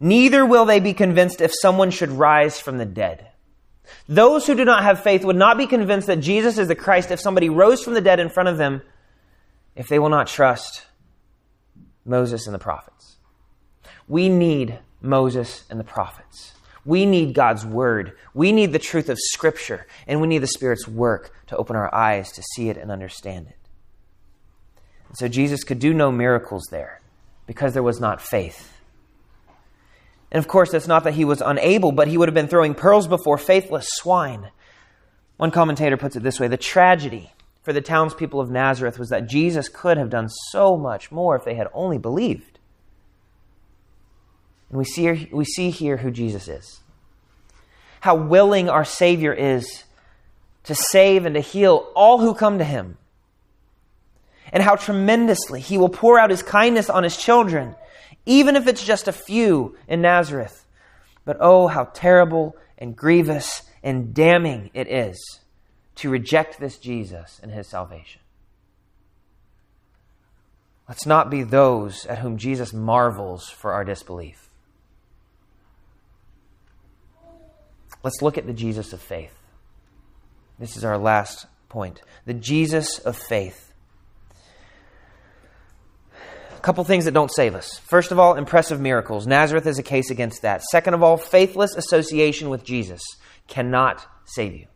neither 0.00 0.46
will 0.46 0.64
they 0.64 0.80
be 0.80 0.94
convinced 0.94 1.42
if 1.42 1.52
someone 1.60 1.90
should 1.90 2.10
rise 2.10 2.58
from 2.58 2.78
the 2.78 2.86
dead. 2.86 3.28
Those 4.08 4.46
who 4.46 4.54
do 4.54 4.64
not 4.64 4.82
have 4.82 5.02
faith 5.02 5.22
would 5.22 5.36
not 5.36 5.58
be 5.58 5.66
convinced 5.66 6.06
that 6.06 6.20
Jesus 6.20 6.56
is 6.56 6.68
the 6.68 6.74
Christ 6.74 7.10
if 7.10 7.20
somebody 7.20 7.50
rose 7.50 7.84
from 7.84 7.92
the 7.92 8.00
dead 8.00 8.20
in 8.20 8.30
front 8.30 8.48
of 8.48 8.56
them, 8.56 8.80
if 9.76 9.88
they 9.88 9.98
will 9.98 10.08
not 10.08 10.28
trust 10.28 10.86
Moses 12.06 12.46
and 12.46 12.54
the 12.54 12.58
prophets. 12.58 13.18
We 14.08 14.30
need 14.30 14.78
Moses 15.02 15.64
and 15.68 15.78
the 15.78 15.84
prophets. 15.84 16.54
We 16.86 17.04
need 17.04 17.34
God's 17.34 17.66
word. 17.66 18.16
We 18.32 18.50
need 18.50 18.72
the 18.72 18.78
truth 18.78 19.10
of 19.10 19.18
Scripture, 19.20 19.86
and 20.06 20.22
we 20.22 20.26
need 20.26 20.38
the 20.38 20.46
Spirit's 20.46 20.88
work 20.88 21.34
to 21.48 21.56
open 21.58 21.76
our 21.76 21.94
eyes 21.94 22.32
to 22.32 22.42
see 22.54 22.70
it 22.70 22.78
and 22.78 22.90
understand 22.90 23.48
it. 23.48 23.61
So 25.12 25.28
Jesus 25.28 25.64
could 25.64 25.78
do 25.78 25.92
no 25.92 26.10
miracles 26.10 26.68
there 26.70 27.00
because 27.46 27.74
there 27.74 27.82
was 27.82 28.00
not 28.00 28.20
faith. 28.20 28.72
And 30.30 30.38
of 30.38 30.48
course, 30.48 30.72
it's 30.72 30.88
not 30.88 31.04
that 31.04 31.14
he 31.14 31.26
was 31.26 31.42
unable, 31.42 31.92
but 31.92 32.08
he 32.08 32.16
would 32.16 32.28
have 32.28 32.34
been 32.34 32.48
throwing 32.48 32.74
pearls 32.74 33.06
before 33.06 33.36
faithless 33.36 33.86
swine. 33.90 34.50
One 35.36 35.50
commentator 35.50 35.96
puts 35.96 36.16
it 36.16 36.22
this 36.22 36.40
way 36.40 36.48
The 36.48 36.56
tragedy 36.56 37.32
for 37.62 37.72
the 37.72 37.80
townspeople 37.80 38.40
of 38.40 38.50
Nazareth 38.50 38.98
was 38.98 39.10
that 39.10 39.28
Jesus 39.28 39.68
could 39.68 39.98
have 39.98 40.10
done 40.10 40.28
so 40.28 40.76
much 40.76 41.12
more 41.12 41.36
if 41.36 41.44
they 41.44 41.54
had 41.54 41.68
only 41.74 41.98
believed. 41.98 42.58
And 44.70 44.78
we 44.78 44.84
see, 44.84 45.28
we 45.30 45.44
see 45.44 45.70
here 45.70 45.98
who 45.98 46.10
Jesus 46.10 46.48
is. 46.48 46.80
How 48.00 48.16
willing 48.16 48.68
our 48.68 48.84
Savior 48.84 49.32
is 49.32 49.84
to 50.64 50.74
save 50.74 51.26
and 51.26 51.34
to 51.34 51.40
heal 51.40 51.92
all 51.94 52.18
who 52.18 52.34
come 52.34 52.58
to 52.58 52.64
him. 52.64 52.96
And 54.52 54.62
how 54.62 54.76
tremendously 54.76 55.60
he 55.60 55.78
will 55.78 55.88
pour 55.88 56.18
out 56.18 56.30
his 56.30 56.42
kindness 56.42 56.90
on 56.90 57.04
his 57.04 57.16
children, 57.16 57.74
even 58.26 58.54
if 58.54 58.66
it's 58.66 58.84
just 58.84 59.08
a 59.08 59.12
few 59.12 59.76
in 59.88 60.02
Nazareth. 60.02 60.66
But 61.24 61.38
oh, 61.40 61.68
how 61.68 61.84
terrible 61.84 62.56
and 62.76 62.94
grievous 62.94 63.62
and 63.82 64.12
damning 64.12 64.70
it 64.74 64.88
is 64.88 65.40
to 65.96 66.10
reject 66.10 66.60
this 66.60 66.78
Jesus 66.78 67.40
and 67.42 67.50
his 67.50 67.66
salvation. 67.66 68.20
Let's 70.88 71.06
not 71.06 71.30
be 71.30 71.42
those 71.42 72.04
at 72.06 72.18
whom 72.18 72.36
Jesus 72.36 72.72
marvels 72.72 73.48
for 73.48 73.72
our 73.72 73.84
disbelief. 73.84 74.50
Let's 78.02 78.20
look 78.20 78.36
at 78.36 78.46
the 78.46 78.52
Jesus 78.52 78.92
of 78.92 79.00
faith. 79.00 79.34
This 80.58 80.76
is 80.76 80.84
our 80.84 80.98
last 80.98 81.46
point. 81.68 82.02
The 82.26 82.34
Jesus 82.34 82.98
of 82.98 83.16
faith. 83.16 83.71
Couple 86.62 86.84
things 86.84 87.06
that 87.06 87.14
don't 87.14 87.30
save 87.30 87.56
us. 87.56 87.78
First 87.80 88.12
of 88.12 88.20
all, 88.20 88.36
impressive 88.36 88.80
miracles. 88.80 89.26
Nazareth 89.26 89.66
is 89.66 89.80
a 89.80 89.82
case 89.82 90.10
against 90.10 90.42
that. 90.42 90.62
Second 90.62 90.94
of 90.94 91.02
all, 91.02 91.16
faithless 91.16 91.74
association 91.74 92.50
with 92.50 92.62
Jesus 92.62 93.02
cannot 93.48 94.06
save 94.24 94.54
you. 94.54 94.66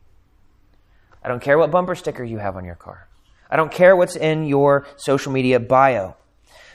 I 1.23 1.29
don't 1.29 1.41
care 1.41 1.57
what 1.57 1.71
bumper 1.71 1.95
sticker 1.95 2.25
you 2.25 2.39
have 2.39 2.57
on 2.57 2.65
your 2.65 2.75
car. 2.75 3.09
I 3.49 3.55
don't 3.55 3.71
care 3.71 3.95
what's 3.95 4.17
in 4.17 4.47
your 4.47 4.87
social 4.97 5.31
media 5.31 5.61
bio. 5.61 6.17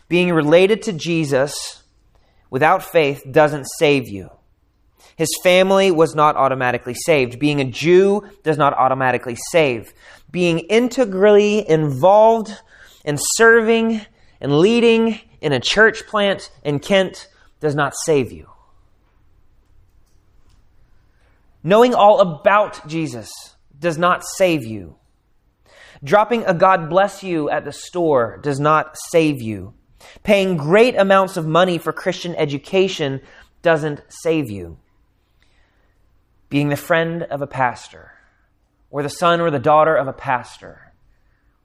Being 0.08 0.32
related 0.32 0.84
to 0.84 0.94
Jesus 0.94 1.84
without 2.50 2.82
faith 2.82 3.22
doesn't 3.30 3.66
save 3.80 4.08
you. 4.08 4.30
His 5.18 5.30
family 5.44 5.92
was 5.92 6.16
not 6.16 6.38
automatically 6.38 6.96
saved. 6.96 7.38
Being 7.38 7.60
a 7.60 7.66
Jew 7.66 8.30
does 8.44 8.58
not 8.58 8.74
automatically 8.74 9.38
save. 9.52 9.94
Being 10.32 10.60
integrally 10.60 11.70
involved 11.70 12.58
in 13.04 13.18
serving 13.20 14.06
and 14.42 14.60
leading 14.60 15.20
in 15.40 15.54
a 15.54 15.60
church 15.60 16.08
plant 16.08 16.52
in 16.64 16.80
Kent 16.80 17.30
does 17.60 17.76
not 17.76 17.94
save 17.96 18.32
you. 18.32 18.50
Knowing 21.64 21.94
all 21.94 22.20
about 22.20 22.88
Jesus 22.88 23.32
does 23.78 23.98
not 23.98 24.24
save 24.24 24.66
you. 24.66 24.96
Dropping 26.04 26.44
a 26.46 26.56
God 26.56 26.90
bless 26.90 27.24
you 27.24 27.52
at 27.52 27.64
the 27.64 27.72
store 27.72 28.40
does 28.42 28.60
not 28.60 28.98
save 29.12 29.42
you. 29.42 29.76
Paying 30.24 30.58
great 30.58 30.96
amounts 30.96 31.38
of 31.38 31.46
money 31.46 31.78
for 31.78 31.94
Christian 31.94 32.36
education 32.36 33.22
doesn't 33.62 34.02
save 34.10 34.50
you. 34.50 34.80
Being 36.50 36.70
the 36.70 36.76
friend 36.76 37.24
of 37.24 37.44
a 37.44 37.48
pastor, 37.48 38.12
or 38.90 39.04
the 39.04 39.10
son 39.10 39.40
or 39.40 39.52
the 39.52 39.60
daughter 39.60 39.96
of 39.96 40.08
a 40.08 40.14
pastor, 40.14 40.94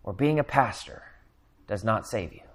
or 0.04 0.12
being 0.12 0.38
a 0.38 0.44
pastor 0.44 1.02
does 1.66 1.82
not 1.82 2.06
save 2.06 2.34
you. 2.34 2.45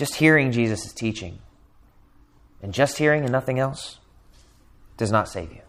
Just 0.00 0.14
hearing 0.14 0.50
Jesus' 0.50 0.94
teaching 0.94 1.40
and 2.62 2.72
just 2.72 2.96
hearing 2.96 3.22
and 3.24 3.30
nothing 3.30 3.58
else 3.58 3.98
does 4.96 5.12
not 5.12 5.28
save 5.28 5.52
you. 5.52 5.60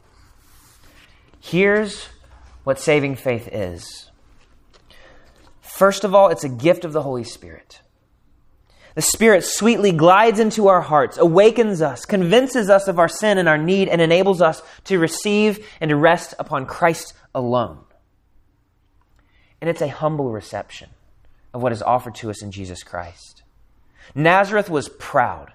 Here's 1.42 2.08
what 2.64 2.80
saving 2.80 3.18
faith 3.18 3.50
is. 3.52 4.10
First 5.60 6.06
of 6.06 6.16
all, 6.16 6.30
it's 6.30 6.46
a 6.46 6.50
gift 6.50 6.86
of 6.86 6.94
the 6.94 7.02
Holy 7.02 7.26
Spirit. 7.26 7.82
The 8.96 9.02
Spirit 9.02 9.44
sweetly 9.44 9.92
glides 9.92 10.40
into 10.40 10.70
our 10.70 10.80
hearts, 10.80 11.18
awakens 11.18 11.82
us, 11.82 12.06
convinces 12.06 12.70
us 12.70 12.88
of 12.88 13.00
our 13.00 13.10
sin 13.10 13.38
and 13.38 13.50
our 13.50 13.58
need, 13.58 13.90
and 13.90 14.00
enables 14.00 14.42
us 14.42 14.62
to 14.86 14.98
receive 14.98 15.68
and 15.82 15.90
to 15.90 15.98
rest 15.98 16.36
upon 16.40 16.68
Christ 16.68 17.14
alone. 17.36 17.80
And 19.60 19.70
it's 19.70 19.82
a 19.82 19.90
humble 19.90 20.32
reception 20.32 20.92
of 21.54 21.62
what 21.62 21.74
is 21.74 21.82
offered 21.82 22.16
to 22.16 22.30
us 22.30 22.42
in 22.42 22.54
Jesus 22.54 22.82
Christ. 22.82 23.41
Nazareth 24.16 24.70
was 24.70 24.90
proud. 24.90 25.54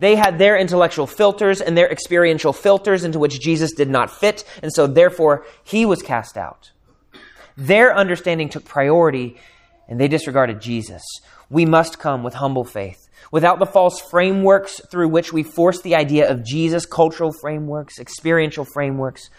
They 0.00 0.14
had 0.14 0.38
their 0.38 0.56
intellectual 0.56 1.06
filters 1.06 1.60
and 1.60 1.76
their 1.76 1.90
experiential 1.90 2.52
filters 2.52 3.04
into 3.04 3.18
which 3.18 3.40
Jesus 3.40 3.72
did 3.72 3.90
not 3.90 4.10
fit, 4.10 4.44
and 4.62 4.72
so 4.72 4.86
therefore 4.86 5.44
he 5.64 5.84
was 5.84 6.02
cast 6.02 6.36
out. 6.36 6.70
Their 7.56 7.96
understanding 7.96 8.48
took 8.48 8.64
priority, 8.64 9.36
and 9.88 9.98
they 9.98 10.06
disregarded 10.06 10.60
Jesus. 10.60 11.02
We 11.50 11.64
must 11.64 11.98
come 11.98 12.22
with 12.22 12.34
humble 12.34 12.64
faith. 12.64 13.08
Without 13.32 13.58
the 13.58 13.66
false 13.66 14.00
frameworks 14.00 14.80
through 14.90 15.08
which 15.08 15.32
we 15.32 15.42
force 15.42 15.82
the 15.82 15.96
idea 15.96 16.30
of 16.30 16.44
Jesus, 16.44 16.86
cultural 16.86 17.32
frameworks, 17.32 17.98
experiential 17.98 18.64
frameworks, 18.64 19.30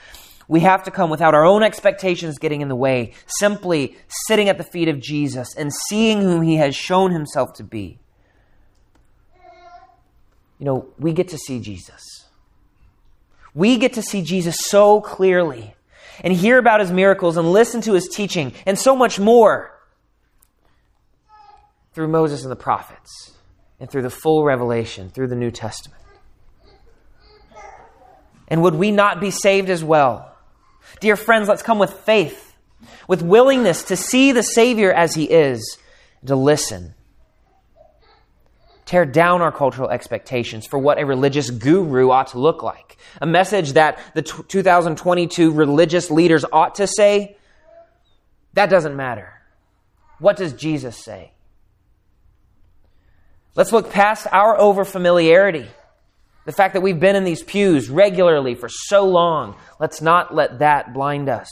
we 0.50 0.60
have 0.60 0.84
to 0.84 0.92
come 0.92 1.10
without 1.10 1.34
our 1.34 1.46
own 1.46 1.64
expectations 1.64 2.38
getting 2.38 2.60
in 2.60 2.68
the 2.68 2.76
way, 2.76 3.14
simply 3.40 3.96
sitting 4.28 4.50
at 4.50 4.58
the 4.58 4.66
feet 4.66 4.90
of 4.90 5.00
Jesus 5.00 5.56
and 5.56 5.72
seeing 5.88 6.22
whom 6.22 6.42
he 6.42 6.58
has 6.58 6.76
shown 6.76 7.12
himself 7.12 7.54
to 7.54 7.64
be 7.64 8.00
you 10.60 10.66
know, 10.66 10.90
we 11.00 11.14
get 11.14 11.30
to 11.30 11.38
see 11.38 11.60
Jesus. 11.60 12.28
We 13.54 13.78
get 13.78 13.94
to 13.94 14.02
see 14.02 14.22
Jesus 14.22 14.58
so 14.60 15.02
clearly 15.02 15.74
and 16.22 16.34
hear 16.34 16.58
about 16.58 16.82
his 16.82 16.92
miracles 16.92 17.38
and 17.38 17.52
listen 17.52 17.82
to 17.82 17.94
his 17.94 18.08
teaching 18.10 18.54
and 18.66 18.78
so 18.78 18.96
much 18.96 19.20
more 19.20 19.74
through 21.94 22.10
Moses 22.10 22.44
and 22.44 22.52
the 22.52 22.58
prophets 22.58 23.32
and 23.80 23.90
through 23.90 24.02
the 24.02 24.10
full 24.10 24.44
revelation 24.44 25.10
through 25.10 25.28
the 25.28 25.36
New 25.36 25.50
Testament. 25.50 26.02
And 28.50 28.62
would 28.62 28.76
we 28.76 28.92
not 28.92 29.22
be 29.22 29.32
saved 29.32 29.70
as 29.70 29.84
well? 29.84 30.29
Dear 31.00 31.16
friends, 31.16 31.48
let's 31.48 31.64
come 31.64 31.80
with 31.80 31.92
faith, 31.92 32.56
with 33.08 33.22
willingness 33.22 33.84
to 33.86 33.96
see 33.96 34.32
the 34.32 34.44
Savior 34.44 34.92
as 34.92 35.16
he 35.16 35.26
is, 35.26 35.78
to 36.26 36.36
listen 36.36 36.94
tear 38.90 39.06
down 39.06 39.40
our 39.40 39.52
cultural 39.52 39.88
expectations 39.92 40.66
for 40.66 40.80
what 40.80 41.00
a 41.00 41.06
religious 41.06 41.52
guru 41.52 42.10
ought 42.10 42.26
to 42.26 42.40
look 42.40 42.64
like. 42.64 42.98
A 43.22 43.28
message 43.28 43.74
that 43.74 44.00
the 44.16 44.24
t- 44.24 44.42
2022 44.48 45.52
religious 45.52 46.10
leaders 46.10 46.44
ought 46.52 46.74
to 46.76 46.88
say, 46.88 47.38
that 48.54 48.72
doesn't 48.72 48.96
matter. 48.96 49.32
What 50.18 50.38
does 50.38 50.54
Jesus 50.54 50.98
say? 50.98 51.34
Let's 53.54 53.72
look 53.72 53.92
past 53.92 54.26
our 54.32 54.58
overfamiliarity. 54.58 55.68
The 56.50 56.56
fact 56.56 56.74
that 56.74 56.82
we've 56.82 57.00
been 57.00 57.16
in 57.16 57.26
these 57.26 57.44
pews 57.44 57.92
regularly 57.92 58.56
for 58.56 58.70
so 58.70 59.06
long. 59.06 59.56
Let's 59.80 60.02
not 60.02 60.34
let 60.34 60.58
that 60.58 60.96
blind 60.96 61.30
us 61.30 61.48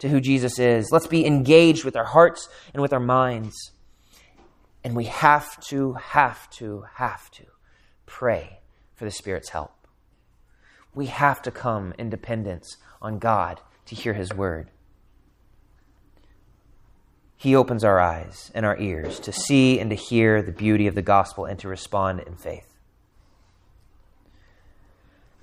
to 0.00 0.08
who 0.10 0.20
Jesus 0.20 0.58
is. 0.58 0.92
Let's 0.92 1.06
be 1.06 1.24
engaged 1.24 1.82
with 1.82 1.96
our 1.96 2.04
hearts 2.04 2.50
and 2.74 2.82
with 2.82 2.92
our 2.92 3.00
minds. 3.00 3.72
And 4.84 4.94
we 4.94 5.06
have 5.06 5.58
to, 5.68 5.94
have 5.94 6.50
to, 6.58 6.84
have 6.96 7.30
to 7.30 7.44
pray 8.04 8.58
for 8.94 9.06
the 9.06 9.10
Spirit's 9.10 9.48
help. 9.48 9.72
We 10.94 11.06
have 11.06 11.40
to 11.40 11.50
come 11.50 11.94
in 11.98 12.10
dependence 12.10 12.76
on 13.00 13.18
God 13.18 13.62
to 13.86 13.94
hear 13.94 14.12
His 14.12 14.34
word. 14.34 14.70
He 17.38 17.56
opens 17.56 17.82
our 17.82 17.98
eyes 17.98 18.50
and 18.54 18.66
our 18.66 18.78
ears 18.78 19.20
to 19.20 19.32
see 19.32 19.80
and 19.80 19.88
to 19.88 19.96
hear 19.96 20.42
the 20.42 20.52
beauty 20.52 20.86
of 20.86 20.94
the 20.94 21.00
gospel 21.00 21.46
and 21.46 21.58
to 21.60 21.68
respond 21.68 22.20
in 22.20 22.36
faith. 22.36 22.73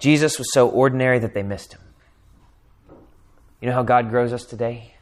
Jesus 0.02 0.40
was 0.40 0.52
so 0.52 0.68
ordinary 0.68 1.20
that 1.20 1.36
they 1.36 1.44
missed 1.44 1.74
him. 1.74 1.82
You 3.62 3.70
know 3.70 3.76
how 3.76 3.84
God 3.84 4.10
grows 4.10 4.34
us 4.34 4.44
today? 4.44 4.96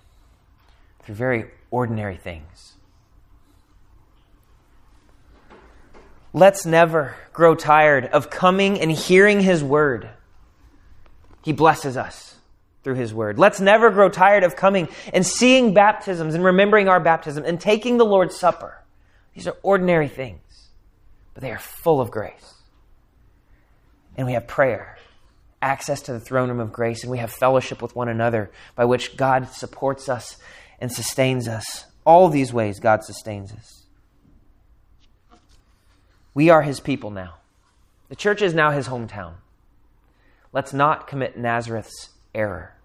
Through 1.04 1.16
very 1.16 1.46
ordinary 1.72 2.18
things. 2.18 2.74
Let's 6.34 6.66
never 6.66 7.16
grow 7.32 7.56
tired 7.56 8.08
of 8.08 8.30
coming 8.30 8.80
and 8.80 8.92
hearing 8.92 9.40
His 9.40 9.64
word. 9.64 10.10
He 11.44 11.54
blesses 11.54 11.96
us 11.96 12.36
through 12.84 12.96
His 12.96 13.14
word. 13.14 13.40
Let's 13.40 13.62
never 13.62 13.90
grow 13.90 14.10
tired 14.10 14.44
of 14.44 14.58
coming 14.58 14.90
and 15.14 15.26
seeing 15.26 15.74
baptisms 15.74 16.36
and 16.36 16.44
remembering 16.44 16.90
our 16.90 17.00
baptism 17.00 17.46
and 17.46 17.60
taking 17.60 17.98
the 17.98 18.06
Lord's 18.06 18.36
Supper. 18.36 18.84
These 19.34 19.48
are 19.48 19.56
ordinary 19.64 20.10
things. 20.10 20.42
but 21.34 21.42
they 21.42 21.52
are 21.52 21.60
full 21.60 22.02
of 22.02 22.12
grace. 22.12 22.59
And 24.20 24.28
we 24.28 24.34
have 24.34 24.48
prayer, 24.48 24.98
access 25.62 26.02
to 26.02 26.12
the 26.12 26.20
throne 26.20 26.50
room 26.50 26.60
of 26.60 26.74
grace, 26.74 27.04
and 27.04 27.12
we 27.12 27.20
have 27.20 27.32
fellowship 27.32 27.82
with 27.82 27.96
one 27.96 28.10
another 28.10 28.52
by 28.76 28.84
which 28.84 29.16
God 29.16 29.48
supports 29.48 30.10
us 30.10 30.36
and 30.82 30.92
sustains 30.92 31.48
us. 31.48 31.86
All 32.06 32.28
these 32.28 32.52
ways, 32.52 32.82
God 32.82 33.02
sustains 33.06 33.54
us. 33.54 33.86
We 36.34 36.50
are 36.50 36.64
his 36.64 36.82
people 36.82 37.12
now. 37.12 37.36
The 38.10 38.18
church 38.18 38.42
is 38.42 38.54
now 38.54 38.72
his 38.72 38.90
hometown. 38.90 39.36
Let's 40.52 40.74
not 40.74 41.08
commit 41.08 41.38
Nazareth's 41.38 42.10
error. 42.36 42.76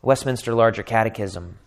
Westminster 0.00 0.54
Larger 0.54 0.82
Catechism 0.82 1.58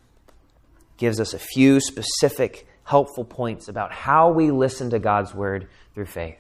gives 0.98 1.20
us 1.20 1.36
a 1.36 1.40
few 1.40 1.80
specific, 1.80 2.68
helpful 2.86 3.26
points 3.26 3.68
about 3.68 3.92
how 3.92 4.32
we 4.32 4.52
listen 4.52 4.92
to 4.92 5.00
God's 5.00 5.34
word 5.34 5.68
through 5.94 6.06
faith. 6.06 6.38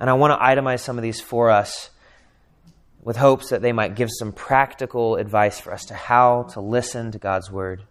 And 0.00 0.08
I 0.08 0.14
want 0.14 0.32
to 0.32 0.44
itemize 0.44 0.80
some 0.80 0.96
of 0.96 1.02
these 1.02 1.20
for 1.20 1.50
us 1.50 1.90
with 3.02 3.16
hopes 3.16 3.50
that 3.50 3.60
they 3.60 3.72
might 3.72 3.94
give 3.94 4.08
some 4.10 4.32
practical 4.32 5.16
advice 5.16 5.60
for 5.60 5.72
us 5.72 5.84
to 5.86 5.94
how 5.94 6.44
to 6.44 6.60
listen 6.60 7.12
to 7.12 7.18
God's 7.18 7.50
word, 7.50 7.82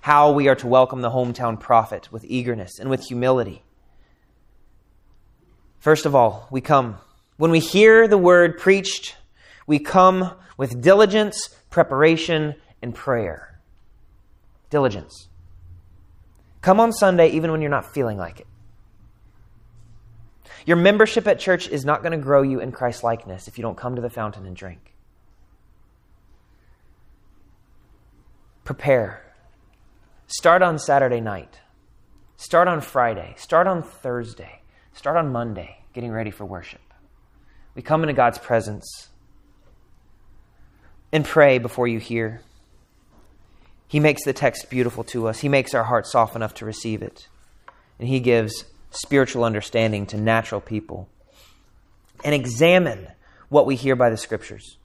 how 0.00 0.32
we 0.32 0.48
are 0.48 0.54
to 0.56 0.66
welcome 0.66 1.00
the 1.00 1.10
hometown 1.10 1.58
prophet 1.58 2.10
with 2.12 2.24
eagerness 2.24 2.78
and 2.78 2.90
with 2.90 3.04
humility. 3.04 3.62
First 5.78 6.06
of 6.06 6.14
all, 6.14 6.48
we 6.50 6.60
come. 6.60 6.98
When 7.36 7.50
we 7.52 7.60
hear 7.60 8.08
the 8.08 8.18
word 8.18 8.58
preached, 8.58 9.16
we 9.66 9.78
come 9.78 10.34
with 10.56 10.82
diligence, 10.82 11.48
preparation, 11.70 12.56
and 12.82 12.94
prayer 12.94 13.60
diligence. 14.70 15.27
Come 16.68 16.80
on 16.80 16.92
Sunday 16.92 17.30
even 17.30 17.50
when 17.50 17.62
you're 17.62 17.70
not 17.70 17.94
feeling 17.94 18.18
like 18.18 18.40
it. 18.40 18.46
Your 20.66 20.76
membership 20.76 21.26
at 21.26 21.38
church 21.38 21.66
is 21.66 21.86
not 21.86 22.02
going 22.02 22.12
to 22.12 22.18
grow 22.18 22.42
you 22.42 22.60
in 22.60 22.72
Christ 22.72 23.02
likeness 23.02 23.48
if 23.48 23.56
you 23.56 23.62
don't 23.62 23.78
come 23.78 23.96
to 23.96 24.02
the 24.02 24.10
fountain 24.10 24.44
and 24.44 24.54
drink. 24.54 24.94
Prepare. 28.64 29.24
Start 30.26 30.60
on 30.60 30.78
Saturday 30.78 31.22
night. 31.22 31.58
Start 32.36 32.68
on 32.68 32.82
Friday. 32.82 33.34
Start 33.38 33.66
on 33.66 33.82
Thursday. 33.82 34.60
Start 34.92 35.16
on 35.16 35.32
Monday, 35.32 35.78
getting 35.94 36.12
ready 36.12 36.30
for 36.30 36.44
worship. 36.44 36.82
We 37.74 37.80
come 37.80 38.02
into 38.02 38.12
God's 38.12 38.36
presence 38.36 39.08
and 41.12 41.24
pray 41.24 41.56
before 41.56 41.88
you 41.88 41.98
hear. 41.98 42.42
He 43.88 44.00
makes 44.00 44.24
the 44.24 44.34
text 44.34 44.68
beautiful 44.68 45.02
to 45.04 45.26
us. 45.26 45.38
He 45.38 45.48
makes 45.48 45.74
our 45.74 45.84
hearts 45.84 46.12
soft 46.12 46.36
enough 46.36 46.54
to 46.54 46.66
receive 46.66 47.00
it. 47.00 47.26
And 47.98 48.06
He 48.06 48.20
gives 48.20 48.64
spiritual 48.90 49.44
understanding 49.44 50.06
to 50.06 50.18
natural 50.18 50.60
people. 50.60 51.08
And 52.22 52.34
examine 52.34 53.08
what 53.48 53.66
we 53.66 53.76
hear 53.76 53.96
by 53.96 54.10
the 54.10 54.16
Scriptures. 54.16 54.76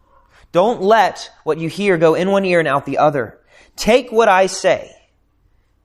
Don't 0.53 0.81
let 0.81 1.31
what 1.43 1.57
you 1.57 1.67
hear 1.67 1.97
go 1.97 2.13
in 2.13 2.31
one 2.31 2.45
ear 2.45 2.59
and 2.59 2.67
out 2.67 2.85
the 2.85 2.97
other. 2.97 3.39
Take 3.75 4.11
what 4.11 4.29
I 4.29 4.45
say, 4.45 4.95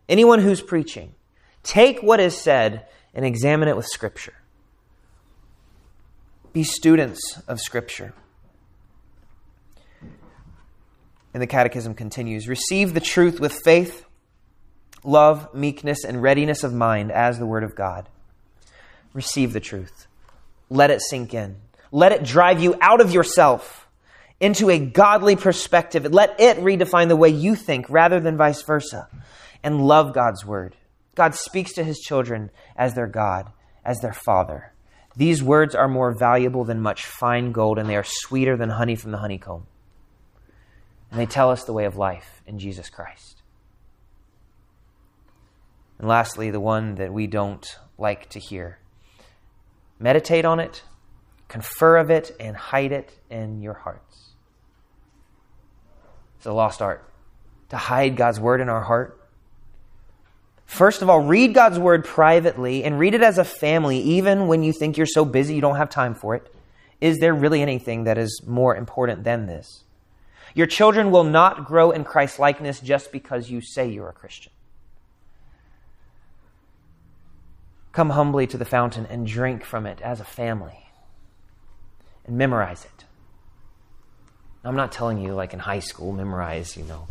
anyone 0.09 0.41
who's 0.41 0.61
preaching, 0.61 1.15
take 1.63 2.01
what 2.01 2.21
is 2.21 2.37
said 2.37 2.87
and 3.15 3.25
examine 3.25 3.69
it 3.69 3.77
with 3.77 3.87
Scripture. 3.87 4.35
Be 6.53 6.63
students 6.63 7.41
of 7.49 7.61
Scripture. 7.61 8.13
And 11.35 11.43
the 11.43 11.47
Catechism 11.47 11.95
continues 11.95 12.49
Receive 12.49 12.95
the 12.95 13.01
truth 13.01 13.41
with 13.41 13.61
faith, 13.65 14.07
love, 15.05 15.53
meekness, 15.55 16.05
and 16.05 16.23
readiness 16.23 16.65
of 16.65 16.73
mind 16.73 17.13
as 17.13 17.39
the 17.39 17.47
Word 17.47 17.65
of 17.65 17.75
God. 17.75 18.09
Receive 19.13 19.53
the 19.53 19.61
truth. 19.61 20.07
Let 20.71 20.91
it 20.91 21.01
sink 21.03 21.35
in. 21.35 21.57
Let 21.91 22.13
it 22.13 22.25
drive 22.25 22.63
you 22.63 22.77
out 22.81 23.01
of 23.01 23.13
yourself 23.13 23.89
into 24.41 24.71
a 24.71 24.79
godly 24.79 25.37
perspective. 25.37 26.05
Let 26.13 26.39
it 26.41 26.59
redefine 26.59 27.09
the 27.09 27.17
way 27.17 27.31
you 27.31 27.55
think 27.55 27.87
rather 27.89 28.21
than 28.21 28.37
vice 28.37 28.63
versa. 28.63 29.09
And 29.63 29.87
love 29.87 30.15
God's 30.15 30.45
Word. 30.45 30.77
God 31.15 31.35
speaks 31.35 31.73
to 31.75 31.85
His 31.85 31.99
children 31.99 32.51
as 32.77 32.95
their 32.95 33.09
God, 33.09 33.51
as 33.85 33.99
their 33.99 34.13
Father. 34.13 34.73
These 35.17 35.43
words 35.43 35.75
are 35.75 35.89
more 35.89 36.17
valuable 36.17 36.65
than 36.65 36.81
much 36.81 37.05
fine 37.05 37.51
gold, 37.51 37.79
and 37.79 37.89
they 37.89 37.97
are 37.97 38.05
sweeter 38.07 38.57
than 38.57 38.71
honey 38.71 38.95
from 38.95 39.11
the 39.11 39.19
honeycomb. 39.19 39.67
And 41.11 41.21
they 41.21 41.27
tell 41.27 41.51
us 41.51 41.65
the 41.65 41.73
way 41.73 41.85
of 41.85 41.97
life 41.97 42.43
in 42.47 42.59
Jesus 42.59 42.91
Christ. 42.91 43.43
And 45.99 46.09
lastly, 46.09 46.51
the 46.51 46.61
one 46.61 46.97
that 46.97 47.13
we 47.13 47.27
don't 47.27 47.67
like 47.97 48.29
to 48.31 48.39
hear 48.39 48.79
meditate 50.01 50.45
on 50.45 50.61
it, 50.61 50.83
confer 51.49 51.97
of 51.97 52.09
it, 52.09 52.31
and 52.39 52.57
hide 52.57 52.93
it 52.93 53.19
in 53.31 53.61
your 53.61 53.75
hearts. 53.75 54.35
It's 56.37 56.47
a 56.47 56.53
lost 56.53 56.81
art 56.81 57.05
to 57.71 57.77
hide 57.77 58.17
God's 58.17 58.39
word 58.39 58.61
in 58.61 58.69
our 58.69 58.83
heart. 58.83 59.21
First 60.67 61.03
of 61.03 61.11
all, 61.11 61.21
read 61.21 61.55
God's 61.55 61.79
word 61.79 62.05
privately 62.05 62.85
and 62.85 62.99
read 62.99 63.15
it 63.15 63.23
as 63.23 63.39
a 63.39 63.45
family, 63.45 63.99
even 63.99 64.47
when 64.47 64.63
you 64.63 64.73
think 64.73 64.97
you're 64.97 65.07
so 65.07 65.25
busy 65.25 65.55
you 65.55 65.61
don't 65.61 65.77
have 65.77 65.91
time 65.91 66.15
for 66.15 66.35
it. 66.35 66.55
Is 67.01 67.19
there 67.19 67.35
really 67.35 67.63
anything 67.63 68.05
that 68.05 68.19
is 68.19 68.43
more 68.47 68.77
important 68.77 69.25
than 69.25 69.47
this? 69.47 69.85
Your 70.59 70.67
children 70.67 71.13
will 71.13 71.23
not 71.23 71.67
grow 71.67 71.93
in 71.93 72.03
Christ 72.03 72.41
likeness 72.41 72.81
just 72.81 73.13
because 73.13 73.49
you 73.49 73.61
say 73.61 73.89
you're 73.89 74.09
a 74.09 74.13
Christian. 74.13 74.51
Come 77.93 78.11
humbly 78.11 78.49
to 78.49 78.59
the 78.59 78.65
fountain 78.65 79.07
and 79.07 79.25
drink 79.25 79.65
from 79.65 79.87
it 79.87 80.01
as 80.01 80.19
a 80.19 80.25
family 80.25 80.89
and 82.27 82.37
memorize 82.37 82.85
it. 82.85 83.05
I'm 84.65 84.75
not 84.75 84.91
telling 84.91 85.19
you, 85.19 85.33
like 85.33 85.53
in 85.53 85.61
high 85.61 85.79
school, 85.79 86.11
memorize, 86.11 86.77
you 86.77 86.83
know, 86.83 87.07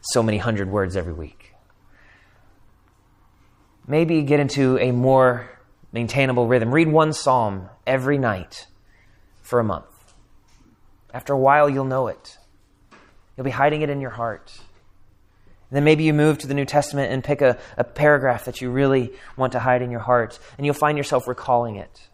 so 0.00 0.22
many 0.22 0.38
hundred 0.38 0.70
words 0.70 0.96
every 0.96 1.12
week. 1.12 1.54
Maybe 3.84 4.22
get 4.22 4.38
into 4.38 4.78
a 4.78 4.92
more 4.92 5.50
maintainable 5.90 6.46
rhythm. 6.46 6.72
Read 6.72 6.86
one 6.86 7.12
psalm 7.12 7.68
every 7.84 8.16
night 8.16 8.68
for 9.42 9.58
a 9.58 9.64
month. 9.64 10.14
After 11.12 11.32
a 11.32 11.38
while, 11.38 11.68
you'll 11.68 11.84
know 11.84 12.06
it. 12.06 12.35
You'll 13.36 13.44
be 13.44 13.50
hiding 13.50 13.82
it 13.82 13.90
in 13.90 14.00
your 14.00 14.10
heart. 14.10 14.52
And 15.70 15.76
then 15.76 15.84
maybe 15.84 16.04
you 16.04 16.14
move 16.14 16.38
to 16.38 16.46
the 16.46 16.54
New 16.54 16.64
Testament 16.64 17.12
and 17.12 17.24
pick 17.24 17.42
a, 17.42 17.58
a 17.76 17.84
paragraph 17.84 18.44
that 18.44 18.60
you 18.60 18.70
really 18.70 19.12
want 19.36 19.52
to 19.52 19.58
hide 19.58 19.82
in 19.82 19.90
your 19.90 20.00
heart, 20.00 20.38
and 20.56 20.64
you'll 20.64 20.74
find 20.74 20.96
yourself 20.96 21.26
recalling 21.26 21.76
it. 21.76 22.08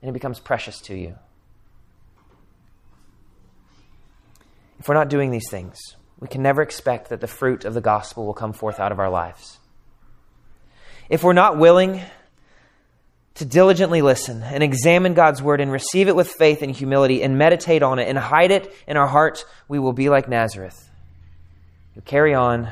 And 0.00 0.08
it 0.08 0.12
becomes 0.12 0.40
precious 0.40 0.80
to 0.82 0.96
you. 0.96 1.16
If 4.78 4.88
we're 4.88 4.94
not 4.94 5.08
doing 5.08 5.30
these 5.30 5.50
things, 5.50 5.76
we 6.20 6.28
can 6.28 6.42
never 6.42 6.62
expect 6.62 7.10
that 7.10 7.20
the 7.20 7.26
fruit 7.26 7.64
of 7.64 7.74
the 7.74 7.80
gospel 7.80 8.24
will 8.24 8.34
come 8.34 8.52
forth 8.52 8.80
out 8.80 8.92
of 8.92 8.98
our 8.98 9.10
lives. 9.10 9.58
If 11.08 11.22
we're 11.22 11.32
not 11.32 11.58
willing 11.58 12.00
to 13.38 13.44
diligently 13.44 14.02
listen 14.02 14.42
and 14.42 14.64
examine 14.64 15.14
God's 15.14 15.40
word 15.40 15.60
and 15.60 15.70
receive 15.70 16.08
it 16.08 16.16
with 16.16 16.28
faith 16.28 16.60
and 16.60 16.74
humility 16.74 17.22
and 17.22 17.38
meditate 17.38 17.84
on 17.84 18.00
it 18.00 18.08
and 18.08 18.18
hide 18.18 18.50
it 18.50 18.72
in 18.88 18.96
our 18.96 19.06
hearts, 19.06 19.44
we 19.68 19.78
will 19.78 19.92
be 19.92 20.08
like 20.08 20.28
Nazareth. 20.28 20.90
You'll 21.94 22.04
carry 22.04 22.34
on 22.34 22.68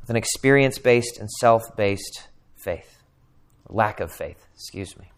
with 0.00 0.10
an 0.10 0.16
experience 0.16 0.78
based 0.78 1.18
and 1.18 1.30
self 1.30 1.62
based 1.76 2.26
faith. 2.56 3.02
Lack 3.68 4.00
of 4.00 4.12
faith, 4.12 4.44
excuse 4.54 4.98
me. 4.98 5.10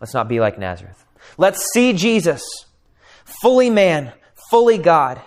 Let's 0.00 0.14
not 0.14 0.28
be 0.28 0.38
like 0.38 0.56
Nazareth. 0.56 1.04
Let's 1.36 1.72
see 1.72 1.92
Jesus, 1.92 2.42
fully 3.42 3.68
man, 3.68 4.12
fully 4.48 4.78
God, 4.78 5.20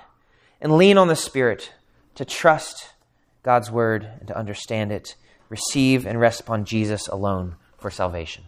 and 0.62 0.78
lean 0.78 0.98
on 0.98 1.10
the 1.10 1.16
Spirit 1.16 1.74
to 2.16 2.24
trust 2.24 2.94
God's 3.44 3.70
word 3.70 4.10
and 4.20 4.30
to 4.30 4.38
understand 4.38 4.94
it, 4.94 5.16
receive 5.50 6.08
and 6.08 6.20
rest 6.22 6.40
upon 6.40 6.64
Jesus 6.64 7.10
alone 7.10 7.58
for 7.78 7.92
salvation. 7.92 8.44